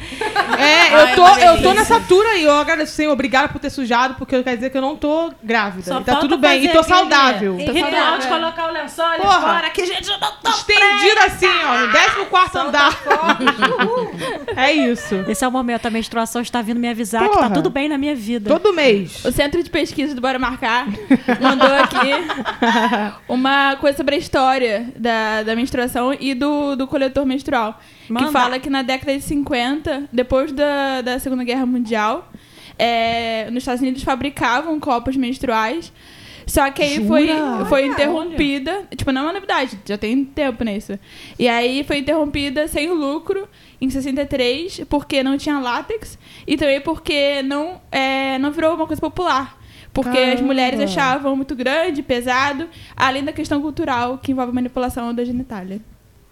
[0.57, 2.43] É, eu tô, eu tô nessa tour aí.
[2.43, 3.11] Eu agradeço, Senhor.
[3.11, 5.83] Obrigada por ter sujado, porque quer dizer que eu não tô grávida.
[5.83, 6.65] Só E tá tudo bem.
[6.65, 7.55] E tô saudável.
[7.57, 9.41] Ritual de colocar o lençol ali Porra.
[9.41, 12.99] fora, que gente não tá Estendido assim, ó, no 14 andar.
[14.55, 15.15] é isso.
[15.27, 17.49] Esse é o momento, a menstruação está vindo me avisar que Porra.
[17.49, 18.49] tá tudo bem na minha vida.
[18.49, 19.23] Todo mês.
[19.25, 20.87] O Centro de Pesquisa do Bora Marcar
[21.39, 22.11] mandou aqui
[23.27, 27.79] uma coisa sobre a história da, da menstruação e do, do coletor menstrual.
[28.09, 28.25] Manda.
[28.25, 32.31] Que fala que na década de 50, depois da, da Segunda Guerra Mundial,
[32.77, 35.91] é, nos Estados Unidos fabricavam copos menstruais.
[36.49, 37.29] Só que aí foi,
[37.67, 38.87] foi interrompida.
[38.95, 40.97] Tipo, não é uma novidade, já tem tempo nisso.
[41.37, 43.47] E aí foi interrompida sem lucro
[43.79, 46.17] em 63, porque não tinha látex
[46.47, 49.59] e também porque não, é, não virou uma coisa popular.
[49.93, 50.43] Porque as Caramba.
[50.43, 55.81] mulheres achavam muito grande, pesado, além da questão cultural que envolve manipulação da genitália.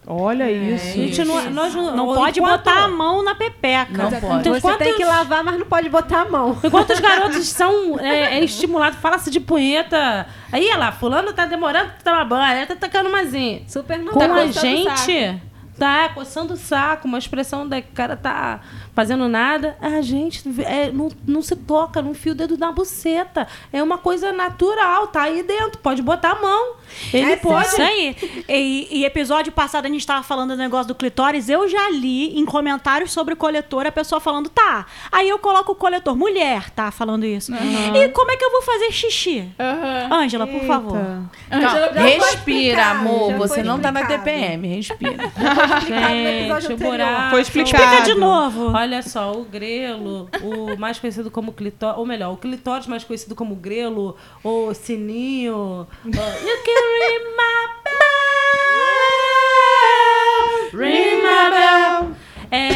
[0.10, 0.94] Olha isso.
[0.94, 3.92] Gente, não, nós não, Não pode enquanto- botar a mão na pepeca.
[4.04, 4.40] Não pode.
[4.48, 6.58] Então, Você tem que lavar, mas não pode botar a mão.
[6.64, 10.26] Enquanto os garotos são é, é, estimulados, fala-se de punheta.
[10.50, 13.64] Aí, olha lá, fulano tá demorando pra tomar banho, aí tá tacando umazinha.
[13.68, 14.38] Super Com normal.
[14.38, 15.42] a gente,
[15.78, 18.60] tá coçando o saco, uma expressão da que o cara tá
[18.94, 23.48] fazendo nada, a gente é, não, não se toca, não fia o dedo na buceta.
[23.72, 26.76] É uma coisa natural, tá aí dentro, pode botar a mão.
[27.14, 27.68] Ele É pode.
[27.68, 28.16] Isso aí.
[28.50, 31.50] E, e episódio passado a gente tava falando do negócio do clitóris.
[31.50, 34.86] Eu já li em comentários sobre o coletor a pessoa falando, tá.
[35.12, 37.52] Aí eu coloco o coletor, mulher, tá falando isso.
[37.54, 39.48] E como é que eu vou fazer xixi?
[40.12, 40.98] Ângela, por favor.
[41.50, 43.34] Calma, respira, amor.
[43.36, 44.02] Você não tá na
[45.76, 46.08] explicado.
[46.08, 46.62] TPM, respira.
[46.62, 47.30] Gente, o buraco.
[47.32, 47.84] Foi explicado.
[47.84, 48.72] Explica de novo.
[48.76, 53.36] Olha só, o grelo, o mais conhecido como clitóris, ou melhor, o clitóris mais conhecido
[53.36, 55.88] como grelo, ou sininho.
[56.06, 57.68] you can ring my
[60.72, 62.16] bell, ring my bell.
[62.50, 62.70] É,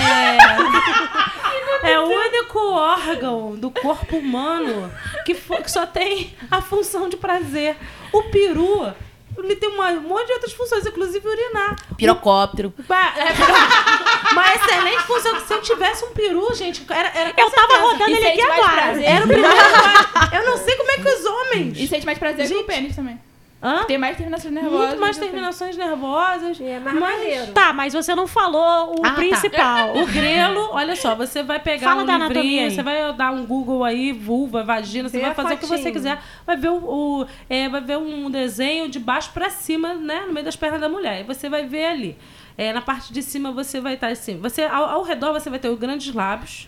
[1.94, 4.92] é o único órgão do corpo humano
[5.26, 7.78] que, fo- que só tem a função de prazer.
[8.12, 8.92] O peru,
[9.38, 11.76] ele tem uma- um monte de outras funções, inclusive urinar.
[11.98, 12.74] Pirocóptero.
[12.88, 13.32] Ba- é,
[14.32, 15.36] Uma excelente função.
[15.36, 17.80] que Se eu tivesse um peru, gente, era, era Eu tava certeza.
[17.82, 18.72] rodando E ele aqui agora.
[18.72, 19.04] prazer.
[19.04, 19.56] Era o primeiro.
[19.56, 20.30] lugar.
[20.34, 21.78] Eu não sei como é que os homens.
[21.80, 22.64] E sente mais prazer que Gente.
[22.64, 23.20] o pênis também.
[23.64, 23.84] Hã?
[23.86, 24.88] Tem mais terminações nervosas.
[24.88, 26.60] Muito mais terminações nervosas.
[26.60, 27.52] E é mais maneiro.
[27.52, 29.16] Tá, mas você não falou o Ah, tá.
[29.16, 29.98] principal.
[30.02, 33.32] O grelo, olha só, você vai pegar Fala um da anatomia livrinho, você vai dar
[33.32, 35.94] um Google aí, vulva, vagina, você Vê vai a fazer o que você fotinho.
[35.94, 36.22] quiser.
[36.46, 36.78] Vai ver, o,
[37.22, 40.24] o- é, vai ver um desenho de baixo pra cima, né?
[40.26, 41.22] No meio das pernas da mulher.
[41.22, 42.18] E você vai ver ali.
[42.58, 44.38] É, na parte de cima você vai estar assim.
[44.40, 46.68] Você, ao, ao redor você vai ter os grandes lábios.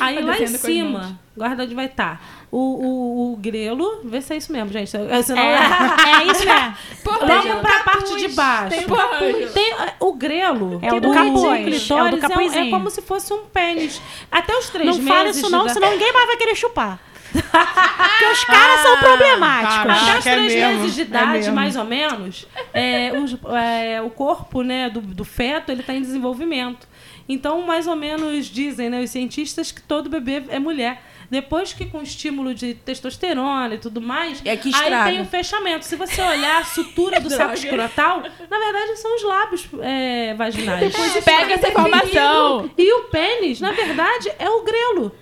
[0.00, 2.20] Aí Vai lá em cima, guarda onde vai estar.
[2.50, 4.90] O, o, o grelo, vê se é isso mesmo, gente.
[4.90, 5.08] Senão,
[5.40, 6.74] É, é isso mesmo.
[7.26, 8.68] Vamos pra parte de baixo.
[8.76, 9.52] Tem o capuz.
[9.52, 11.42] Tem, é, o grelo, É o do capuz,
[11.90, 14.00] é o do é, um- é como se fosse um pênis.
[14.30, 15.08] Até os três Não meses.
[15.12, 16.98] fala isso não, da- senão ninguém mais vai querer chupar.
[17.34, 19.76] Porque os caras são problemáticos.
[19.76, 20.02] Caraca.
[20.02, 21.54] Até os é três mesmo, meses de é idade, mesmo.
[21.54, 26.00] mais ou menos, é, os- é, o corpo né, do, do feto ele está em
[26.00, 26.86] desenvolvimento.
[27.28, 31.02] Então, mais ou menos dizem né, os cientistas que todo bebê é mulher.
[31.30, 35.84] Depois que com estímulo de testosterona e tudo mais, É que aí tem o fechamento.
[35.84, 40.92] Se você olhar a sutura do saco escrotal, na verdade são os lábios é, vaginais.
[41.24, 42.70] Pega essa informação.
[42.76, 45.12] E o pênis, na verdade, é o grelo.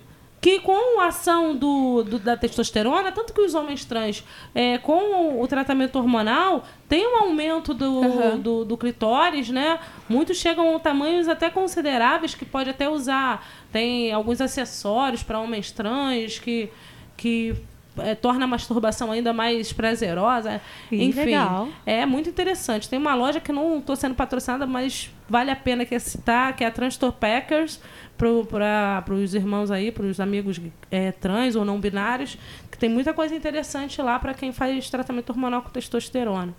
[0.43, 4.23] Que com a ação do, do- da testosterona, tanto que os homens trans,
[4.53, 8.01] é, com o tratamento hormonal, tem um aumento do,
[8.39, 9.79] do, do clitóris, né?
[10.09, 13.47] Muitos chegam a tamanhos até consideráveis que pode até usar.
[13.71, 16.69] Tem alguns acessórios para homens trans que,
[17.15, 17.55] que
[17.97, 20.61] é, torna a masturbação ainda mais prazerosa.
[20.91, 21.67] Ih, Enfim, legal.
[21.85, 22.89] é muito interessante.
[22.89, 26.63] Tem uma loja que não estou sendo patrocinada, mas vale a pena que citar, que
[26.63, 27.79] é a Transtor Packers,
[28.17, 30.59] para os irmãos aí, para os amigos
[30.91, 32.37] é, trans ou não binários,
[32.71, 36.53] que tem muita coisa interessante lá para quem faz tratamento hormonal com testosterona.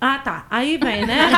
[0.00, 0.46] Ah, tá.
[0.48, 1.28] Aí vem, né?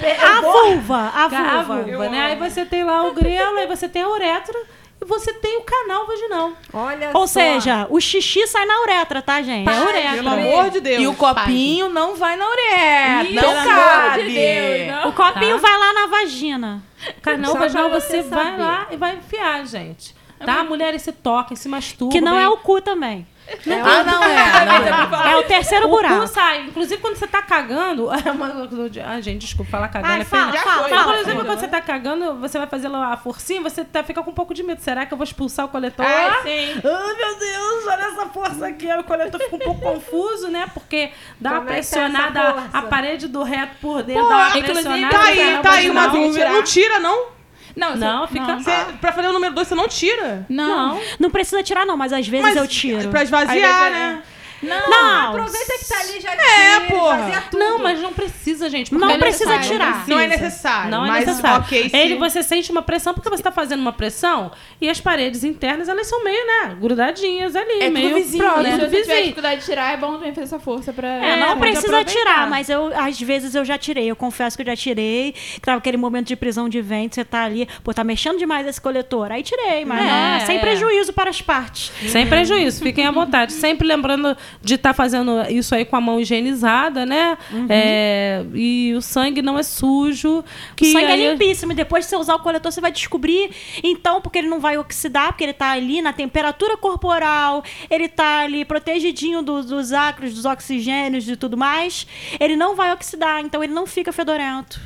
[0.00, 1.28] Per- A eu vou- vulva, a a
[1.62, 1.82] vulva.
[1.82, 2.22] vulva, né?
[2.24, 4.58] Aí você tem lá o grelo, aí você tem a uretra
[5.06, 6.52] você tem o canal vaginal.
[6.72, 7.40] Olha Ou só.
[7.40, 9.68] seja, o xixi sai na uretra, tá, gente?
[9.68, 10.12] É Para, uretra.
[10.16, 11.02] Pelo amor de Deus.
[11.02, 13.24] E o copinho não vai na uretra.
[13.30, 14.22] Ih, Não pelo amor cabe.
[14.24, 15.08] de Deus, não.
[15.08, 15.68] O copinho Tá.
[15.68, 16.82] vai lá na vagina.
[17.22, 20.14] Canal Só vaginal você você vai lá e vai enfiar, gente.
[20.44, 20.62] Tá?
[20.64, 22.12] Mulheres se tocam, se masturbam.
[22.12, 23.26] Que não é o cu também.
[23.46, 24.64] Ah, não é.
[24.64, 25.32] Não é.
[25.32, 26.26] É o terceiro O buraco.
[26.26, 26.62] sai.
[26.66, 28.08] Inclusive, quando você tá cagando.
[28.12, 28.68] é uma-
[29.06, 30.12] Ah, gente, desculpa falar cagando.
[30.14, 31.04] Ai, é fala, fala, Mas, fala.
[31.04, 34.22] por exemplo, quando você tá cagando, você vai fazer lá a forcinha, você tá, fica
[34.22, 34.80] com um pouco de medo.
[34.80, 36.04] Será que eu vou expulsar o coletor?
[36.06, 36.80] Ai, sim.
[36.84, 38.86] Ai, meu Deus, olha essa força aqui.
[38.92, 40.66] O coletor fica um pouco confuso, né?
[40.72, 44.36] Porque dá uma Como é essa pressionada, a parede do reto por dentro, Pô, dá
[44.36, 45.16] uma inclusive, pressionada.
[45.16, 46.48] Tá aí, tá aí uma dúvida.
[46.48, 47.33] Não tira, não?
[47.76, 48.60] Não, Não, você- fica- Não.
[48.62, 48.70] Você,
[49.00, 50.46] pra fazer o número 2, você não tira.
[50.48, 50.94] Não.
[50.94, 51.00] Não.
[51.18, 53.08] Não precisa tirar, não, mas às vezes Mas eu tiro.
[53.10, 54.22] Pra esvaziar, vai- né?
[54.62, 54.88] Não.
[54.90, 57.18] Não, Aproveita que tá ali já É, tira, porra.
[57.18, 57.58] fazia tudo.
[57.58, 58.94] Não, mas não precisa, gente.
[58.94, 60.06] Não é precisa tirar.
[60.08, 60.90] Não é necessário.
[60.90, 61.64] Não é necessário.
[61.64, 64.50] ok, se- Ele, você sente uma pressão porque você está fazendo uma pressão
[64.80, 68.62] e as paredes internas elas são meio, né, grudadinhas ali, É tudo meio vizinho, pro-
[68.62, 68.72] né?
[68.72, 69.22] Se tudo você tiver vizinho.
[69.22, 71.08] dificuldade de tirar, é bom também fazer essa força pra...
[71.08, 72.12] É, não precisa aproveitar.
[72.12, 74.10] tirar, mas eu às vezes eu já tirei.
[74.10, 75.32] Eu confesso que eu já tirei.
[75.32, 78.66] Que tava aquele momento de prisão de ventre, você tá ali, pô, tá mexendo demais
[78.66, 79.30] esse coletor.
[79.32, 80.60] Aí tirei, mas É, não, sem é.
[80.60, 81.92] prejuízo para as partes.
[82.10, 83.52] Sem prejuízo, fiquem à vontade.
[83.52, 87.36] Sempre lembrando de estar fazendo isso aí com a mão higienizada, né?
[87.68, 90.44] É, e o sangue não é sujo.
[90.76, 91.72] Que o sangue aí- é limpíssimo.
[91.72, 93.50] E depois de você usar o coletor, você vai descobrir,
[93.82, 98.40] então, porque ele não vai oxidar, porque ele tá ali na temperatura corporal, ele tá
[98.40, 102.06] ali protegidinho do- dos ácaros, dos oxigênios e tudo mais.
[102.40, 104.80] Ele não vai oxidar, então ele não fica fedorento.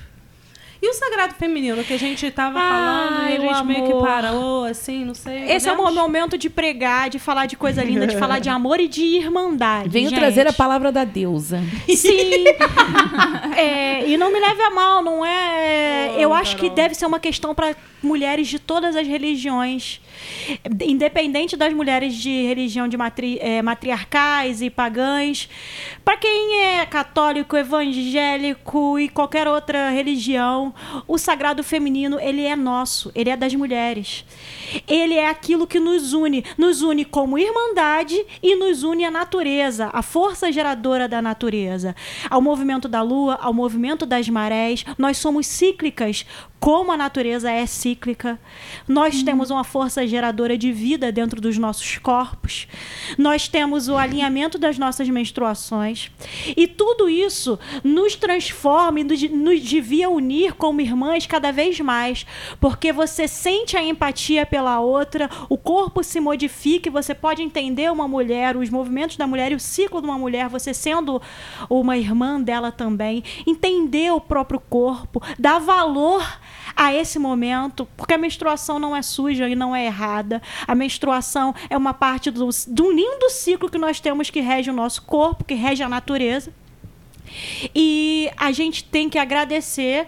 [0.81, 3.93] E o sagrado feminino que a gente tava Ai, falando e a gente meio que
[3.93, 4.07] amor.
[4.07, 5.51] parou, assim, não sei.
[5.51, 5.97] Esse é o podemos?
[5.97, 9.89] momento de pregar, de falar de coisa linda, de falar de amor e de irmandade.
[9.89, 10.19] Venho gente.
[10.19, 11.61] trazer a palavra da deusa.
[11.95, 12.45] Sim.
[13.57, 16.15] É, e não me leve a mal, não é.
[16.17, 20.01] eu acho que deve ser uma questão para mulheres de todas as religiões.
[20.83, 25.49] Independente das mulheres de religião de matri, é, matriarcais e pagãs.
[26.05, 30.75] Para quem é católico, evangélico e qualquer outra religião,
[31.07, 34.25] o sagrado feminino, ele é nosso, ele é das mulheres.
[34.87, 39.91] Ele é aquilo que nos une, nos une como irmandade e nos une à natureza,
[39.93, 41.95] a força geradora da natureza,
[42.29, 44.85] ao movimento da lua, ao movimento das marés.
[44.97, 46.25] Nós somos cíclicas,
[46.61, 48.39] como a natureza é cíclica.
[48.87, 52.67] Nós temos uma força geradora de vida dentro dos nossos corpos.
[53.17, 56.11] Nós temos o alinhamento das nossas menstruações.
[56.57, 62.27] E tudo isso nos transforma e nos, nos devia unir como irmãs cada vez mais,
[62.61, 67.91] porque você sente a empatia pela outra, o corpo se modifica e você pode entender
[67.93, 71.21] uma mulher, os movimentos da mulher e o ciclo de uma mulher, você sendo
[71.69, 76.39] uma irmã dela também, entender o próprio corpo, dar valor
[76.75, 79.98] a esse momento, porque a menstruação não é suja e não é errada.
[80.67, 84.73] A menstruação é uma parte do, do lindo ciclo que nós temos que rege o
[84.73, 86.53] nosso corpo, que rege a natureza.
[87.75, 90.07] E a gente tem que agradecer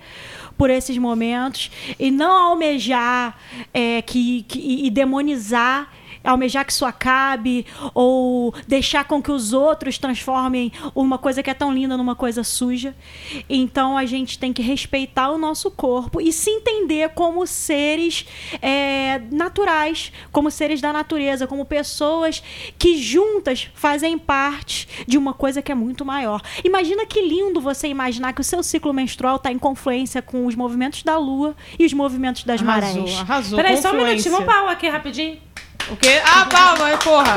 [0.57, 3.39] por esses momentos e não almejar
[3.73, 5.91] é, que, que- e demonizar
[6.23, 11.55] almejar que isso acabe ou deixar com que os outros transformem uma coisa que é
[11.55, 12.95] tão linda numa coisa suja.
[13.49, 18.27] Então a gente tem que respeitar o nosso corpo e se entender como seres
[18.61, 22.43] é, naturais, como seres da natureza, como pessoas
[22.79, 26.41] que juntas fazem parte de uma coisa que é muito maior.
[26.65, 30.55] Imagina que lindo você imaginar que o seu ciclo menstrual está em confluência com os
[30.55, 33.21] movimentos da lua e os movimentos das Arrasou, marés.
[33.21, 33.57] arrasou.
[33.57, 35.50] Peraí, só um minutinho, vamos parar aqui rapidinho.
[35.89, 36.21] O quê?
[36.25, 37.35] Ah, palma, porra.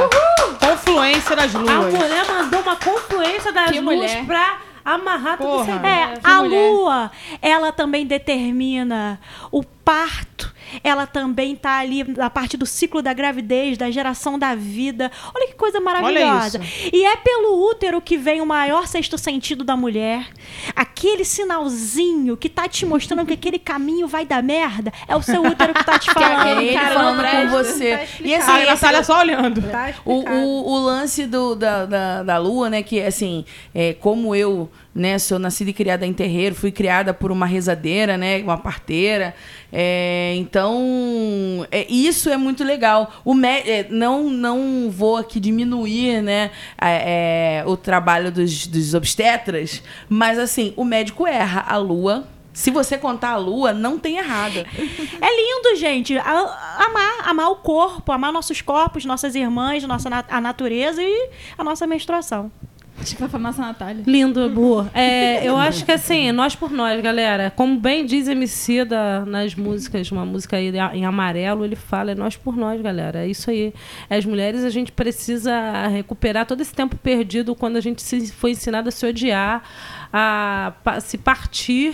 [0.59, 1.93] Confluência das A luas.
[1.93, 4.25] mulher mandou uma confluência das Que luzes mulher.
[4.25, 5.65] pra amarrar tudo isso.
[5.65, 5.87] Porra.
[5.87, 6.69] É, a mulher.
[6.71, 9.19] lua, ela também determina
[9.51, 10.53] o parto.
[10.83, 15.11] Ela também tá ali na parte do ciclo da gravidez, da geração da vida.
[15.35, 16.61] Olha que coisa maravilhosa.
[16.91, 20.27] E é pelo útero que vem o maior sexto sentido da mulher.
[20.75, 24.91] Aquele sinalzinho que tá te mostrando que aquele caminho vai dar merda.
[25.07, 26.61] É o seu útero que tá te É falando.
[26.61, 27.97] ele cara, falando com você.
[27.97, 29.61] tá e assim, a esse- Natália só olhando.
[29.61, 30.37] Tá O, explicado.
[30.37, 32.83] o, o lance do, da, da, da lua, né?
[32.83, 33.43] Que, assim,
[33.73, 35.17] é, como eu, né?
[35.19, 38.41] Sou nascida e criada em terreiro, fui criada por uma rezadeira, né?
[38.41, 39.35] Uma parteira.
[39.71, 40.62] É, então,
[41.71, 43.11] é, isso é muito legal.
[43.25, 46.51] O é, não, não vou aqui diminuir, né?
[46.81, 51.65] é, o trabalho dos, dos obstetras, mas, assim, o médico erra.
[51.67, 52.27] A lua...
[52.53, 54.63] Se você contar a lua, não tem errada.
[54.69, 56.15] É lindo, gente.
[56.19, 61.87] Amar, amar o corpo, amar nossos corpos, nossas irmãs, nossa a natureza e a nossa
[61.87, 62.51] menstruação.
[63.03, 64.03] Acho que vai falar nossa Natália.
[64.07, 64.87] Lindo, Bu.
[64.93, 67.51] É, eu acho que assim, nós por nós, galera.
[67.55, 72.15] Como bem diz MC da, nas músicas, uma música aí em amarelo, ele fala, é
[72.15, 73.25] nós por nós, galera.
[73.25, 73.73] É isso aí.
[74.09, 78.51] As mulheres, a gente precisa recuperar todo esse tempo perdido quando a gente se, foi
[78.51, 79.63] ensinado a se odiar,
[80.11, 81.93] a pa- se partir.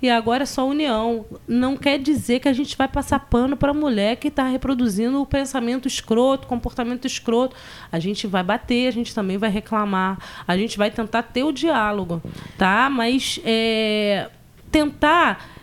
[0.00, 1.24] E agora é só união.
[1.48, 5.20] Não quer dizer que a gente vai passar pano para a mulher que está reproduzindo
[5.20, 7.56] o pensamento escroto, comportamento escroto.
[7.90, 11.52] A gente vai bater, a gente também vai reclamar, a gente vai tentar ter o
[11.52, 12.22] diálogo,
[12.58, 12.90] tá?
[12.90, 14.28] Mas é,
[14.70, 15.56] tentar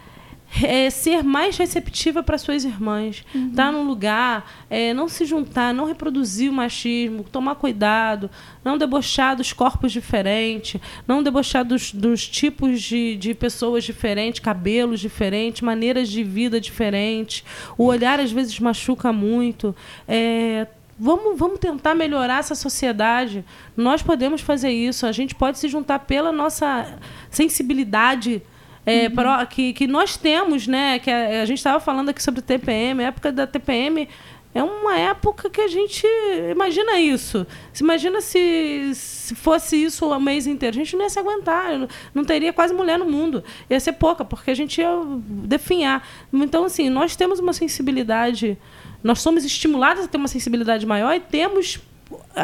[0.62, 5.86] é, ser mais receptiva para suas irmãs, estar num lugar, é, não se juntar, não
[5.86, 8.30] reproduzir o machismo, tomar cuidado,
[8.64, 15.00] não debochar dos corpos diferentes, não debochar dos, dos tipos de, de pessoas diferentes, cabelos
[15.00, 17.44] diferentes, maneiras de vida diferentes.
[17.78, 19.76] O olhar às vezes machuca muito.
[20.08, 23.44] É, Vamos, vamos tentar melhorar essa sociedade.
[23.76, 25.08] Nós podemos fazer isso.
[25.08, 27.00] A gente pode se juntar pela nossa
[27.32, 28.44] sensibilidade
[28.86, 31.00] é, pro- que, que nós temos, né?
[31.00, 33.04] Que a, a gente estava falando aqui sobre TPM.
[33.04, 34.08] A época da TPM
[34.56, 36.06] é uma época que a gente
[36.52, 37.48] imagina isso.
[37.72, 41.78] Se imagina se, se fosse isso o mês inteiro, a gente não ia se aguentar,
[41.80, 43.44] não- não teria quase mulher no mundo.
[43.70, 44.90] Ia ser pouca, porque a gente ia
[45.26, 46.08] definhar.
[46.32, 48.58] Então, assim, nós temos uma sensibilidade,
[49.04, 51.80] nós somos estimulados a ter uma sensibilidade maior e temos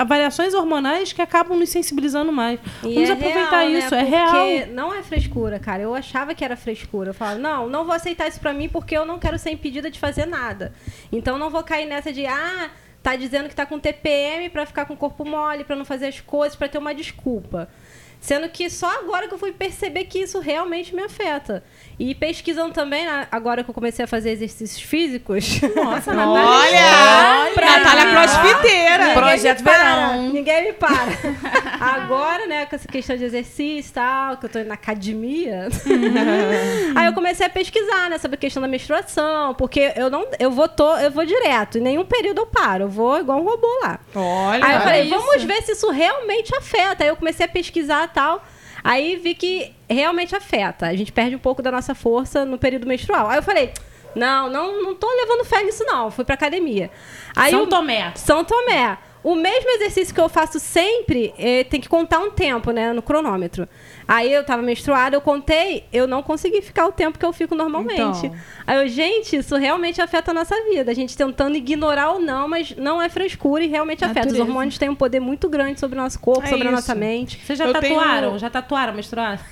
[0.05, 2.59] variações hormonais que acabam nos sensibilizando mais.
[2.83, 3.79] E Vamos é aproveitar real, né?
[3.79, 4.67] isso, é Porque real.
[4.73, 5.83] não é frescura, cara.
[5.83, 7.09] Eu achava que era frescura.
[7.09, 9.89] Eu falava, não, não vou aceitar isso pra mim porque eu não quero ser impedida
[9.89, 10.73] de fazer nada.
[11.11, 12.69] Então não vou cair nessa de, ah,
[13.01, 16.07] tá dizendo que tá com TPM pra ficar com o corpo mole, pra não fazer
[16.07, 17.69] as coisas, pra ter uma desculpa.
[18.21, 21.63] Sendo que só agora que eu fui perceber que isso realmente me afeta.
[21.99, 25.59] E pesquisando também, né, agora que eu comecei a fazer exercícios físicos.
[25.75, 27.49] Nossa, Olha!
[27.55, 29.13] Natália crossfiteira.
[29.13, 30.29] Projeto Para, Verão.
[30.29, 31.11] Ninguém me para.
[31.79, 35.67] Agora, né, com essa questão de exercício e tal, que eu tô indo na academia.
[36.95, 40.51] aí eu comecei a pesquisar, né, sobre a questão da menstruação, porque eu não, eu
[40.51, 43.67] vou to, eu vou direto, em nenhum período eu paro, eu vou igual um robô
[43.83, 43.99] lá.
[44.15, 44.65] Olha.
[44.65, 45.09] Aí eu falei, isso.
[45.19, 47.03] vamos ver se isso realmente afeta.
[47.03, 48.43] Aí eu comecei a pesquisar e tal.
[48.83, 50.87] Aí vi que realmente afeta.
[50.87, 53.29] A gente perde um pouco da nossa força no período menstrual.
[53.29, 53.71] Aí eu falei,
[54.15, 56.09] não, não, não tô levando fé nisso não.
[56.09, 56.89] Fui pra academia.
[57.35, 58.11] Aí São Tomé.
[58.15, 58.97] São Tomé.
[59.21, 63.01] O mesmo exercício que eu faço sempre, eh, tem que contar um tempo, né, no
[63.01, 63.67] cronômetro.
[64.07, 67.53] Aí eu tava menstruada, eu contei, eu não consegui ficar o tempo que eu fico
[67.53, 68.25] normalmente.
[68.27, 68.35] Então.
[68.65, 70.89] Aí eu, gente, isso realmente afeta a nossa vida.
[70.89, 74.21] A gente tentando ignorar ou não, mas não é frescura e realmente afeta.
[74.21, 74.43] Os Natureza.
[74.43, 76.75] hormônios têm um poder muito grande sobre o nosso corpo, É sobre a isso.
[76.75, 77.39] nossa mente.
[77.45, 78.39] Vocês já Eu tenho- tatuaram?
[78.39, 79.45] Já tatuaram menstruar?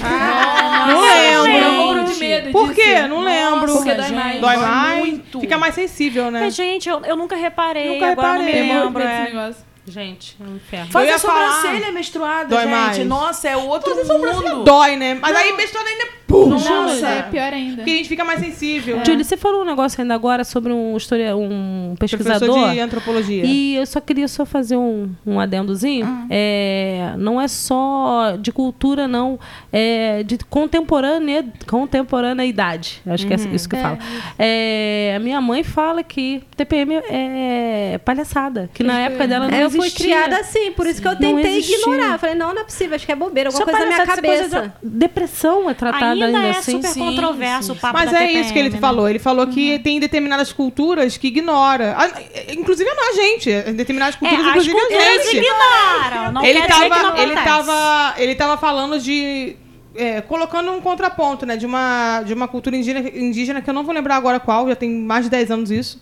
[0.00, 1.52] Não lembro.
[1.52, 2.80] Eu morro de medo Por disso.
[2.80, 3.08] quê?
[3.08, 3.72] Não lembro.
[3.72, 4.40] Porque dói mais.
[4.40, 4.98] Dói Dói mais.
[4.98, 5.40] muito.
[5.40, 6.40] Fica mais sensível, né?
[6.40, 7.94] Mas, gente, eu, eu nunca reparei.
[7.94, 8.60] Nunca agora reparei.
[8.62, 9.02] não me lembro.
[9.02, 9.20] é.
[9.22, 9.66] desse negócio.
[9.88, 10.88] Gente, é um inferno.
[10.94, 11.52] Eu ia Faz a falar.
[11.62, 12.70] sobrancelha menstruada, Dói gente.
[12.70, 13.06] mais.
[13.06, 14.64] Nossa, é outro mundo.
[14.64, 15.14] Dói, né?
[15.14, 17.06] Mas aí menstruada ainda pum, Não, Nossa.
[17.08, 17.76] é pior ainda.
[17.76, 19.00] Porque a gente fica mais sensível.
[19.04, 22.48] Julie, você falou um negócio ainda agora sobre um, historia, um pesquisador.
[22.48, 23.44] Professor de antropologia.
[23.44, 26.26] E eu só queria só fazer um, um adendozinho.
[26.28, 29.38] É, não é só de cultura, não.
[29.72, 33.02] É de contemporânea, contemporaneidade.
[33.06, 33.98] Acho que é isso que fala.
[34.38, 38.68] É, a minha mãe fala que TPM é palhaçada.
[38.74, 40.06] Que na época dela não Eu fui existia.
[40.16, 41.76] criada assim, por isso que eu Não tentei existia.
[41.78, 42.18] ignorar.
[42.18, 44.14] Falei, não, não é possível, acho que é bobeira, alguma Só coisa na minha coisa
[44.22, 44.60] cabeça.
[44.62, 46.72] da- Depressão é tratada ainda, Ainda é assim.
[46.72, 48.80] super sim, controverso sim, o papo Mas da é isso que ele TPM, né?
[48.80, 49.08] falou.
[49.08, 51.94] Ele falou que tem determinadas culturas que ignora.
[51.98, 52.10] Ah,
[52.52, 53.50] Inclusive a gente.
[53.50, 55.36] Em determinadas É, culturas, as inclusive culturas a gente.
[55.36, 56.32] ignoram.
[56.32, 57.44] Não ele não tava, ele acontece.
[57.44, 59.56] tava, ele tava falando de
[59.94, 63.82] é, colocando um contraponto, né, de uma de uma cultura indígena, indígena que eu não
[63.84, 65.98] vou lembrar agora qual, já tem mais de 10 anos isso.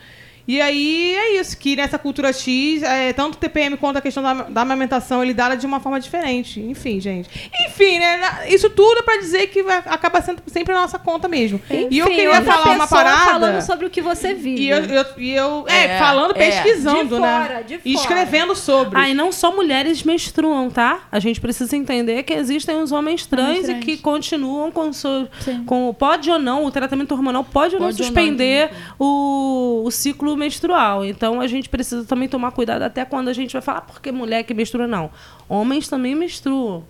[0.46, 4.22] E aí é isso, que nessa cultura X, é, tanto o TPM quanto a questão
[4.22, 6.60] da, da amamentação é lidada de uma forma diferente.
[6.60, 7.28] Enfim, gente.
[7.66, 8.46] Enfim, né?
[8.48, 11.60] Isso tudo é pra dizer que vai- acaba sendo sempre a nossa conta mesmo.
[11.70, 13.16] e eu Enfim, queria outra falar uma parada.
[13.30, 14.62] falando sobre o que você vive.
[14.64, 16.34] E eu, eu, e eu é, É, falando, é.
[16.34, 17.46] pesquisando, De né?
[17.48, 17.94] fora, de E fora.
[17.94, 18.98] escrevendo sobre.
[18.98, 21.00] Ah, e não só mulheres menstruam, tá?
[21.10, 23.68] A gente precisa entender que existem os homens trans trans.
[23.70, 25.26] e que continuam com seu.
[25.40, 25.64] Sim.
[25.64, 29.82] Com, pode ou não, o tratamento hormonal pode ou não Pode ou não, suspender o,
[29.84, 31.04] o ciclo menstrual.
[31.04, 34.10] Então a gente precisa também tomar cuidado até quando a gente vai falar, "Ah, porque
[34.12, 35.10] mulher que menstrua, não.
[35.48, 36.84] Homens também menstruam.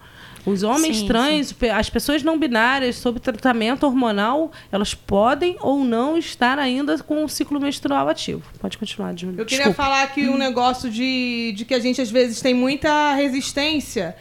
[0.47, 5.83] Os homens Sim, trans, pe- as pessoas não binárias sob tratamento hormonal, elas podem ou
[5.83, 8.43] não estar ainda com o ciclo menstrual ativo.
[8.61, 9.41] Pode continuar, Júlia.
[9.41, 9.83] Eu queria Desculpa.
[9.83, 14.15] falar aqui um negócio de, de que a gente às vezes tem muita resistência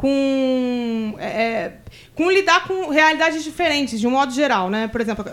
[0.00, 1.72] com, é,
[2.14, 4.88] com lidar com realidades diferentes, de um modo geral, né?
[4.88, 5.24] Por exemplo,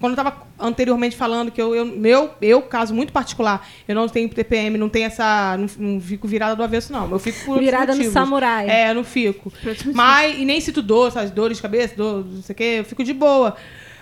[0.00, 4.08] quando eu estava anteriormente falando que eu, eu- meu, eu, caso muito particular, eu não
[4.08, 5.56] tenho TPM, não tenho essa.
[5.56, 7.10] Não, não fico virada do avesso, não.
[7.10, 8.68] Eu fico por Virada no samurai.
[8.70, 9.52] É, eu não fico.
[9.92, 11.30] Mas, e nem sinto dor, sabe?
[11.30, 13.56] Dores de cabeça, dor, não sei o quê, eu fico de boa.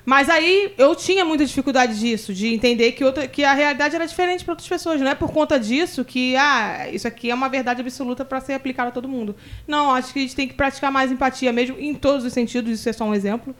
[0.04, 4.04] Mas aí eu tinha muita dificuldade disso, de entender que, outra, que a realidade era
[4.04, 5.00] diferente para outras pessoas.
[5.00, 8.54] Não é por conta disso que ah, isso aqui é uma verdade absoluta para ser
[8.54, 9.36] aplicado a todo mundo.
[9.66, 12.72] Não, acho que a gente tem que praticar mais empatia, mesmo em todos os sentidos,
[12.72, 13.54] isso é só um exemplo.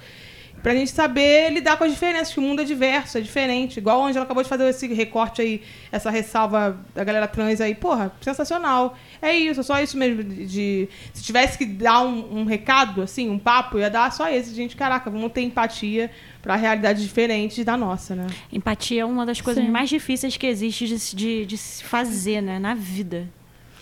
[0.63, 3.79] Pra gente saber lidar com as diferenças, que o mundo é diverso, é diferente.
[3.79, 7.75] Igual a Angela acabou de fazer esse recorte aí, essa ressalva da galera trans aí.
[7.75, 8.97] Porra, sensacional.
[9.21, 10.23] É isso, só isso mesmo.
[10.23, 14.29] De, de- se tivesse que dar um, um recado, assim, um papo, ia dar só
[14.29, 14.55] esse.
[14.55, 16.13] Gente, caraca, vamos ter empatia
[16.43, 18.27] pra realidades diferentes da nossa, né?
[18.53, 19.71] Empatia é uma das coisas Sim.
[19.71, 22.59] mais difíceis que existe de, se- de, de se fazer, né?
[22.59, 23.29] Na vida.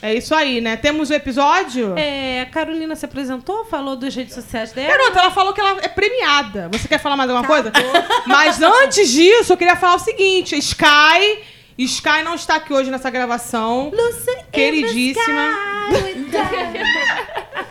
[0.03, 0.77] É isso aí, né?
[0.77, 1.95] Temos o episódio.
[1.99, 4.89] É, a Carolina se apresentou, falou das redes sociais dela.
[4.97, 6.69] Garota, ela falou que ela é premiada.
[6.73, 7.71] Você quer falar mais alguma coisa?
[8.27, 11.39] Mas antes disso, eu queria falar o seguinte: Sky.
[11.79, 13.91] Sky não está aqui hoje nessa gravação.
[14.53, 15.51] Queridíssima.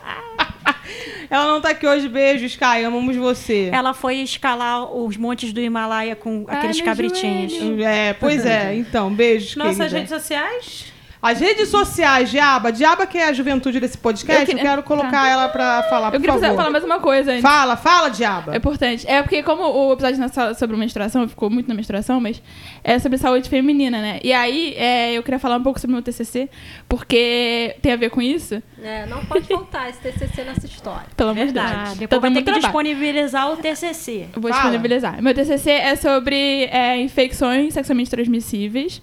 [1.29, 2.07] Ela não tá aqui hoje.
[2.09, 2.83] Beijo, Sky.
[2.85, 3.69] Amamos você.
[3.71, 7.53] Ela foi escalar os montes do Himalaia com aqueles meu cabritinhos.
[7.53, 7.83] joelho.
[7.83, 8.75] É, pois é.
[8.75, 9.97] Então, beijos, Nossas querida.
[9.97, 10.93] redes sociais?
[11.21, 12.71] As redes sociais, Diaba.
[12.71, 14.41] Diaba que é a juventude desse podcast.
[14.41, 16.55] Eu, Eu queria- quero colocar ela pra falar, Eu por queria favor.
[16.55, 17.41] falar mais uma coisa antes.
[17.41, 18.53] Fala, fala, Diaba.
[18.53, 19.05] É importante.
[19.05, 22.41] É porque como o episódio não é sobre menstruação, ficou muito na menstruação, mas
[22.83, 24.19] é sobre saúde feminina, né?
[24.23, 26.49] E aí é, eu queria falar um pouco sobre o meu TCC,
[26.87, 28.63] porque tem a ver com isso.
[28.81, 31.05] É, não pode faltar esse TCC nessa história.
[31.17, 31.65] Pelo amor de Deus.
[31.97, 32.61] Depois Tá vai ter que trabalho.
[32.63, 34.27] disponibilizar o TCC.
[34.33, 34.61] Eu vou Fala.
[34.63, 35.21] disponibilizar.
[35.21, 39.01] Meu TCC é sobre é, infecções sexualmente transmissíveis.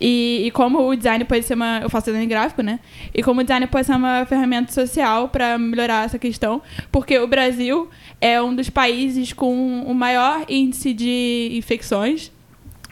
[0.00, 1.80] E, e como o design pode ser uma.
[1.82, 2.80] Eu faço design gráfico, né?
[3.14, 7.26] E como o design pode ser uma ferramenta social para melhorar essa questão, porque o
[7.26, 7.88] Brasil
[8.20, 12.32] é um dos países com o maior índice de infecções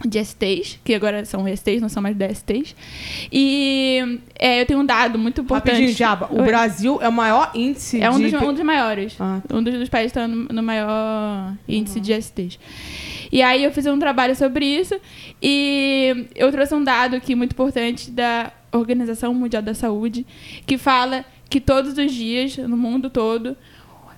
[0.06, 2.74] de STs, que agora são STs, não são mais DSTs.
[3.32, 5.72] E é, eu tenho um dado muito importante.
[5.72, 6.28] Rapidinho, Diaba.
[6.30, 6.46] O Oi.
[6.46, 8.30] Brasil é o maior índice É um de...
[8.30, 9.16] dos, um dos maiores.
[9.18, 12.58] Ah, Um dos, dos países que está no, no maior índice de STs.
[13.30, 14.98] E aí eu fiz um trabalho sobre isso
[15.42, 20.26] e eu trouxe um dado aqui muito importante da Organização Mundial da Saúde,
[20.66, 23.56] que fala que todos os dias, no mundo todo,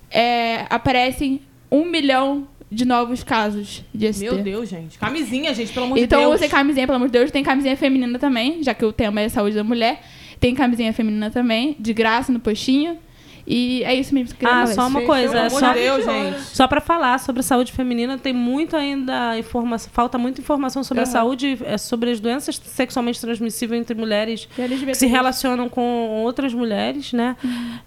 [0.09, 4.23] é, aparecem um milhão de novos casos de ST.
[4.23, 4.97] Meu Deus, gente.
[4.97, 6.35] Camisinha, gente, pelo amor Então de Deus.
[6.37, 7.29] usem camisinha, pelo amor de Deus.
[7.29, 10.01] Tem camisinha feminina também, já que o tema é saúde da mulher.
[10.39, 12.97] Tem camisinha feminina também, de graça no postinho.
[13.45, 14.75] E é isso mesmo que eu queria Ah, falar.
[14.75, 16.39] só uma coisa, é só, de Deus, gente.
[16.41, 21.03] só para falar sobre saúde feminina, tem muito ainda informação, falta muita informação sobre a
[21.05, 21.11] Aham.
[21.11, 24.47] saúde, é, sobre as doenças sexualmente transmissíveis entre mulheres
[24.85, 25.81] que se relacionam com
[26.23, 27.35] outras mulheres, né?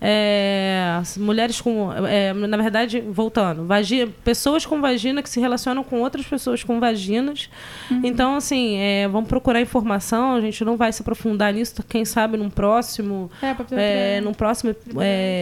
[0.01, 5.83] É, as mulheres com, é, na verdade, voltando, vagi, pessoas com vagina que se relacionam
[5.85, 7.49] com outras pessoas com vaginas.
[8.03, 10.35] Então, assim, é, vamos procurar informação.
[10.35, 11.83] A gente não vai se aprofundar nisso.
[11.89, 13.31] Quem sabe num próximo,
[13.73, 14.75] É, é, num próximo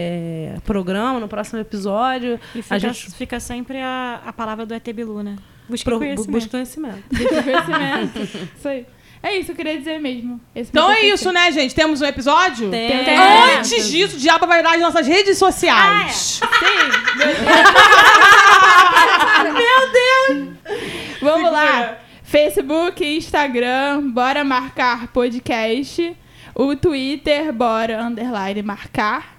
[0.03, 4.73] é, programa, no próximo episódio, E a fica, gente fica sempre a, a palavra do
[4.73, 5.35] ET Bilu, né?
[5.67, 6.31] Busca pro, conhecimento.
[6.31, 7.03] busca conhecimento.
[7.09, 8.39] Conhecimento.
[8.57, 8.85] isso aí.
[9.25, 10.41] É isso que eu queria dizer mesmo.
[10.53, 11.73] Esse Então meu é isso, né, gente?
[11.73, 12.69] Temos um episódio?
[12.69, 13.05] Tem.
[13.05, 13.17] Tem.
[13.17, 16.41] Antes disso, o Diaba vai dar as nossas redes sociais.
[21.21, 21.99] Vamos lá.
[22.21, 26.17] Facebook, Instagram, bora marcar podcast.
[26.53, 29.32] O Twitter, bora underline marcar.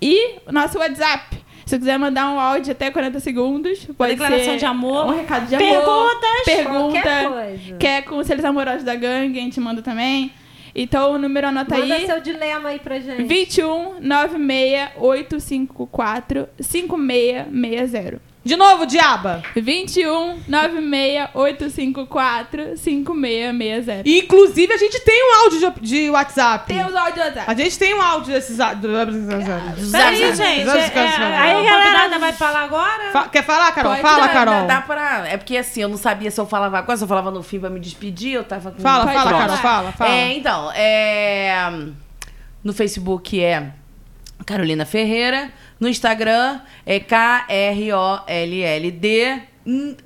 [0.00, 1.36] E o nosso WhatsApp.
[1.64, 5.06] Se você quiser mandar um áudio até 40 segundos, pode declaração ser de amor.
[5.06, 5.68] Um recado de amor.
[5.68, 6.44] Perguntas.
[6.46, 7.76] Pergunta.
[7.78, 10.32] Quer conselhos amorosos da gangue, a gente manda também.
[10.74, 12.06] Então o número anota Manda aí.
[12.06, 13.24] seu dilema aí pra gente.
[13.24, 18.27] 21 96 854 5660.
[18.44, 19.42] De novo, Diaba.
[19.54, 24.02] 21 96 854 5660.
[24.08, 26.66] E, inclusive, a gente tem um áudio de, de WhatsApp.
[26.66, 27.50] Tem os áudios do WhatsApp.
[27.50, 28.58] A gente tem um áudio desses...
[28.58, 28.88] á- do-
[29.92, 30.40] Peraí, gente.
[30.40, 33.10] É, é, Aí, a convidada vai falar agora?
[33.12, 33.90] Fa- Quer falar, Carol?
[33.92, 34.66] Pode Fala, dar, Carol.
[34.66, 35.28] Dá pra...
[35.28, 37.58] É porque assim, eu não sabia se eu falava agora, se eu falava no fim
[37.60, 38.80] pra me despedir, eu tava com...
[38.80, 39.42] Fala, Pode fala, falar.
[39.42, 39.56] Carol.
[39.58, 40.10] Fala, fala.
[40.10, 41.70] É, então, é...
[42.64, 43.72] No Facebook é
[44.46, 45.50] Carolina Ferreira.
[45.80, 47.48] No Instagram é K-R-O-L-L-D.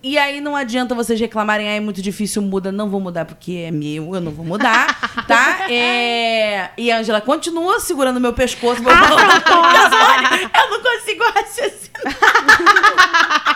[0.02, 2.72] E aí não adianta vocês reclamarem, ah, é muito difícil, muda.
[2.72, 4.88] Não vou mudar porque é meu, eu não vou mudar,
[5.28, 5.70] tá?
[5.70, 6.70] É...
[6.76, 8.82] E a Angela continua segurando meu pescoço.
[8.82, 8.90] Meu...
[8.92, 8.98] eu
[10.70, 11.82] não consigo raciocinar.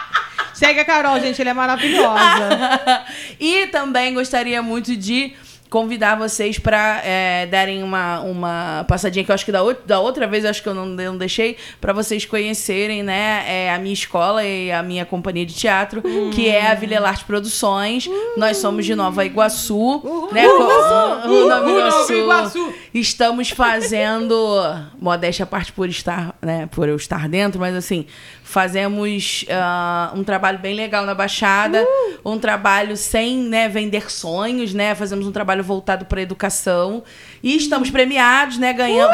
[0.55, 1.43] Segue a Carol, gente.
[1.43, 3.05] Ele é maravilhosa.
[3.39, 5.35] e também gostaria muito de
[5.71, 7.03] convidar vocês para
[7.51, 10.63] darem uma, uma passadinha que eu acho que da, ou- da outra vez eu acho
[10.63, 14.83] que eu não, não deixei para vocês conhecerem né é, a minha escola e a
[14.83, 16.03] minha companhia de teatro
[16.35, 20.67] que é a Vilelarte Produções nós somos de Nova Iguaçu né Co-
[21.27, 22.13] Uh, Nova Iguaçu.
[22.13, 22.73] Iguaçu.
[22.95, 24.37] Estamos fazendo
[25.01, 28.07] modéstia à parte por estar, né, por eu estar dentro, mas assim,
[28.47, 31.85] fazemos ah, um trabalho bem legal na Baixada,
[32.25, 34.95] um trabalho sem, né, vender sonhos, né?
[34.95, 37.03] Fazemos um trabalho voltado para educação
[37.43, 39.13] e estamos premiados, né, ganhando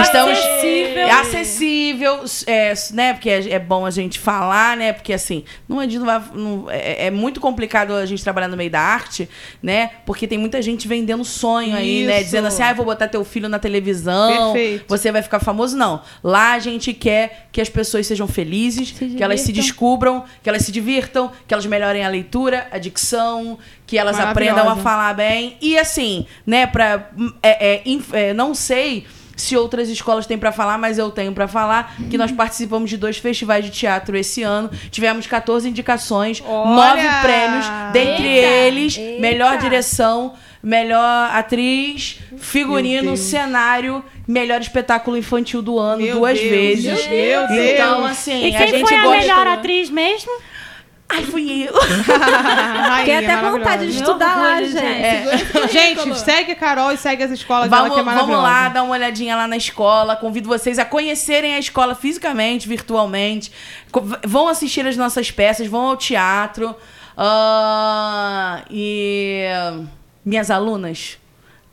[0.00, 1.08] Estamos Acessível.
[1.08, 3.12] acessível, é, né?
[3.12, 4.92] Porque é, é bom a gente falar, né?
[4.92, 8.70] Porque assim, não é, de- não é, é muito complicado a gente trabalhar no meio
[8.70, 9.28] da arte,
[9.62, 9.90] né?
[10.04, 12.16] Porque tem muita gente vendendo sonho aí, né?
[12.16, 12.24] Isso.
[12.24, 14.84] Dizendo assim, ah, eu vou botar teu filho na televisão, Perfeito.
[14.88, 15.76] você vai ficar famoso.
[15.76, 16.02] Não.
[16.22, 20.48] Lá a gente quer que as pessoas sejam felizes, Se que elas se descubram, que
[20.48, 25.14] elas se divirtam, que elas melhorem a leitura, a dicção, que elas aprendam a falar
[25.14, 25.56] bem.
[25.60, 27.10] E assim, né, pra.
[27.42, 29.06] É, é, inf- é, não sei
[29.36, 32.96] se outras escolas têm pra falar, mas eu tenho pra falar que nós participamos de
[32.96, 34.70] dois festivais de teatro esse ano.
[34.92, 36.70] Tivemos 14 indicações, Olha!
[36.70, 38.48] nove prêmios, dentre Eita!
[38.48, 39.20] eles, Eita!
[39.20, 47.06] melhor direção, melhor atriz, figurino, cenário, melhor espetáculo infantil do ano, Meu duas Deus, vezes.
[47.08, 47.70] meu Deus.
[47.72, 49.18] Então, assim, E a quem gente foi a gosta.
[49.20, 50.30] melhor atriz mesmo?
[51.08, 51.74] Ai, fui eu.
[52.98, 54.78] Fiquei até vontade de Meu estudar lá, gente.
[54.78, 55.68] É.
[55.70, 58.32] Gente, segue a Carol e segue as escolas dela, Vamos, que é maravilhosa.
[58.32, 60.16] vamos lá, dar uma olhadinha lá na escola.
[60.16, 63.52] Convido vocês a conhecerem a escola fisicamente, virtualmente.
[64.26, 66.74] Vão assistir as nossas peças, vão ao teatro.
[67.16, 69.44] Ah, e
[70.24, 71.18] minhas alunas.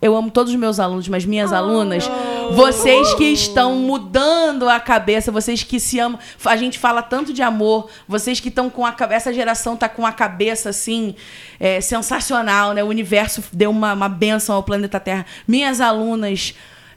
[0.01, 2.09] Eu amo todos os meus alunos, mas minhas alunas,
[2.55, 6.19] Vocês que estão mudando a cabeça, vocês que se amam.
[6.45, 9.29] A gente fala tanto de amor, vocês que estão com a cabeça.
[9.29, 11.15] Essa geração tá com a cabeça assim,
[11.59, 12.83] é, sensacional, né?
[12.83, 15.25] O universo deu uma, uma benção ao planeta Terra.
[15.47, 16.53] Minhas alunas.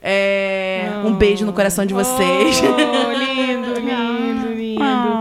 [0.07, 2.61] é, um beijo no coração de vocês.
[2.61, 5.14] Oh, lindo, lindo, lindo.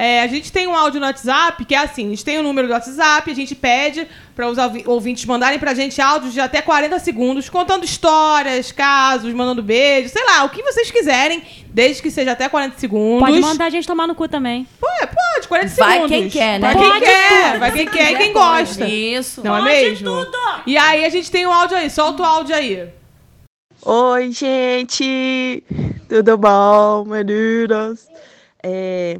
[0.00, 2.42] É, a gente tem um áudio no WhatsApp, que é assim, a gente tem o
[2.44, 6.38] número do WhatsApp, a gente pede para os ouvi- ouvintes mandarem pra gente áudios de
[6.40, 12.00] até 40 segundos, contando histórias, casos, mandando beijo, sei lá, o que vocês quiserem, desde
[12.00, 13.28] que seja até 40 segundos.
[13.28, 14.68] Pode mandar a gente tomar no cu também.
[14.80, 16.10] Pode, pode, 40 Vai segundos.
[16.10, 16.66] quem quer, né?
[16.72, 17.58] Vai quem Pode quer, tudo.
[17.58, 18.86] vai quem quer e quem gosta.
[18.86, 19.42] Isso.
[19.44, 20.26] Não é mesmo?
[20.64, 22.88] E aí a gente tem o áudio aí, solta o áudio aí.
[23.84, 25.62] Oi, gente!
[26.08, 28.06] Tudo bom, meninas?
[28.62, 29.18] É,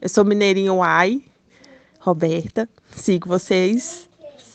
[0.00, 1.20] Eu sou Mineirinho Ai,
[1.98, 2.68] Roberta.
[2.94, 4.08] Sigo vocês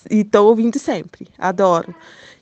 [0.10, 1.28] e tô ouvindo sempre.
[1.38, 1.94] Adoro.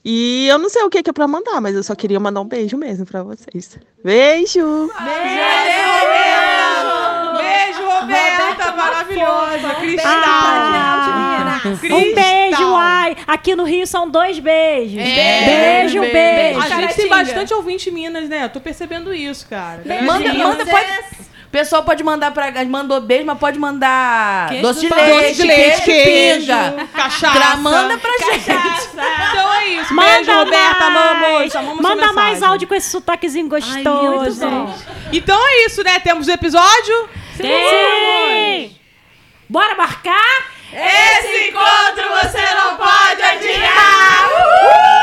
[0.04, 2.42] E eu não sei o que que é pra mandar, mas eu só queria mandar
[2.42, 3.78] um beijo mesmo pra vocês.
[4.04, 4.90] Beijo!
[7.38, 9.76] Beijo, Roberta, maravilhosa.
[9.80, 10.12] Cristal.
[10.14, 12.00] Ah, Cristal.
[12.00, 13.16] um beijo, ai.
[13.28, 15.00] Aqui no Rio são dois beijos.
[15.00, 16.60] É, beijo, beijo, beijo.
[16.60, 18.46] A gente tem bastante ouvinte em Minas, né?
[18.46, 19.84] Eu tô percebendo isso, cara.
[20.04, 21.31] Manda, manda, pode.
[21.52, 22.50] O pessoal pode mandar pra.
[22.64, 26.88] Mandou beijo, mas pode mandar Queijo doce de leite, Doce de leite, queijo, queijo, pinga.
[26.94, 27.58] cachaça.
[27.58, 28.50] Manda pra gente.
[29.30, 29.94] Então é isso.
[29.94, 30.90] Manda Beijo, Roberta.
[30.90, 31.12] mais.
[31.12, 31.56] Amamos.
[31.58, 34.46] amamos sua Manda mais áudio com esse sotaquezinho gostoso.
[35.12, 36.00] Então é isso, né?
[36.00, 37.10] Temos o episódio.
[37.36, 38.74] Sim.
[39.50, 40.46] Bora marcar?
[40.72, 45.01] Esse encontro você não pode adiar!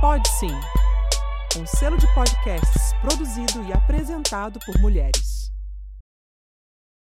[0.00, 0.52] Pode sim.
[1.58, 5.35] Um selo de podcasts produzido e apresentado por mulheres.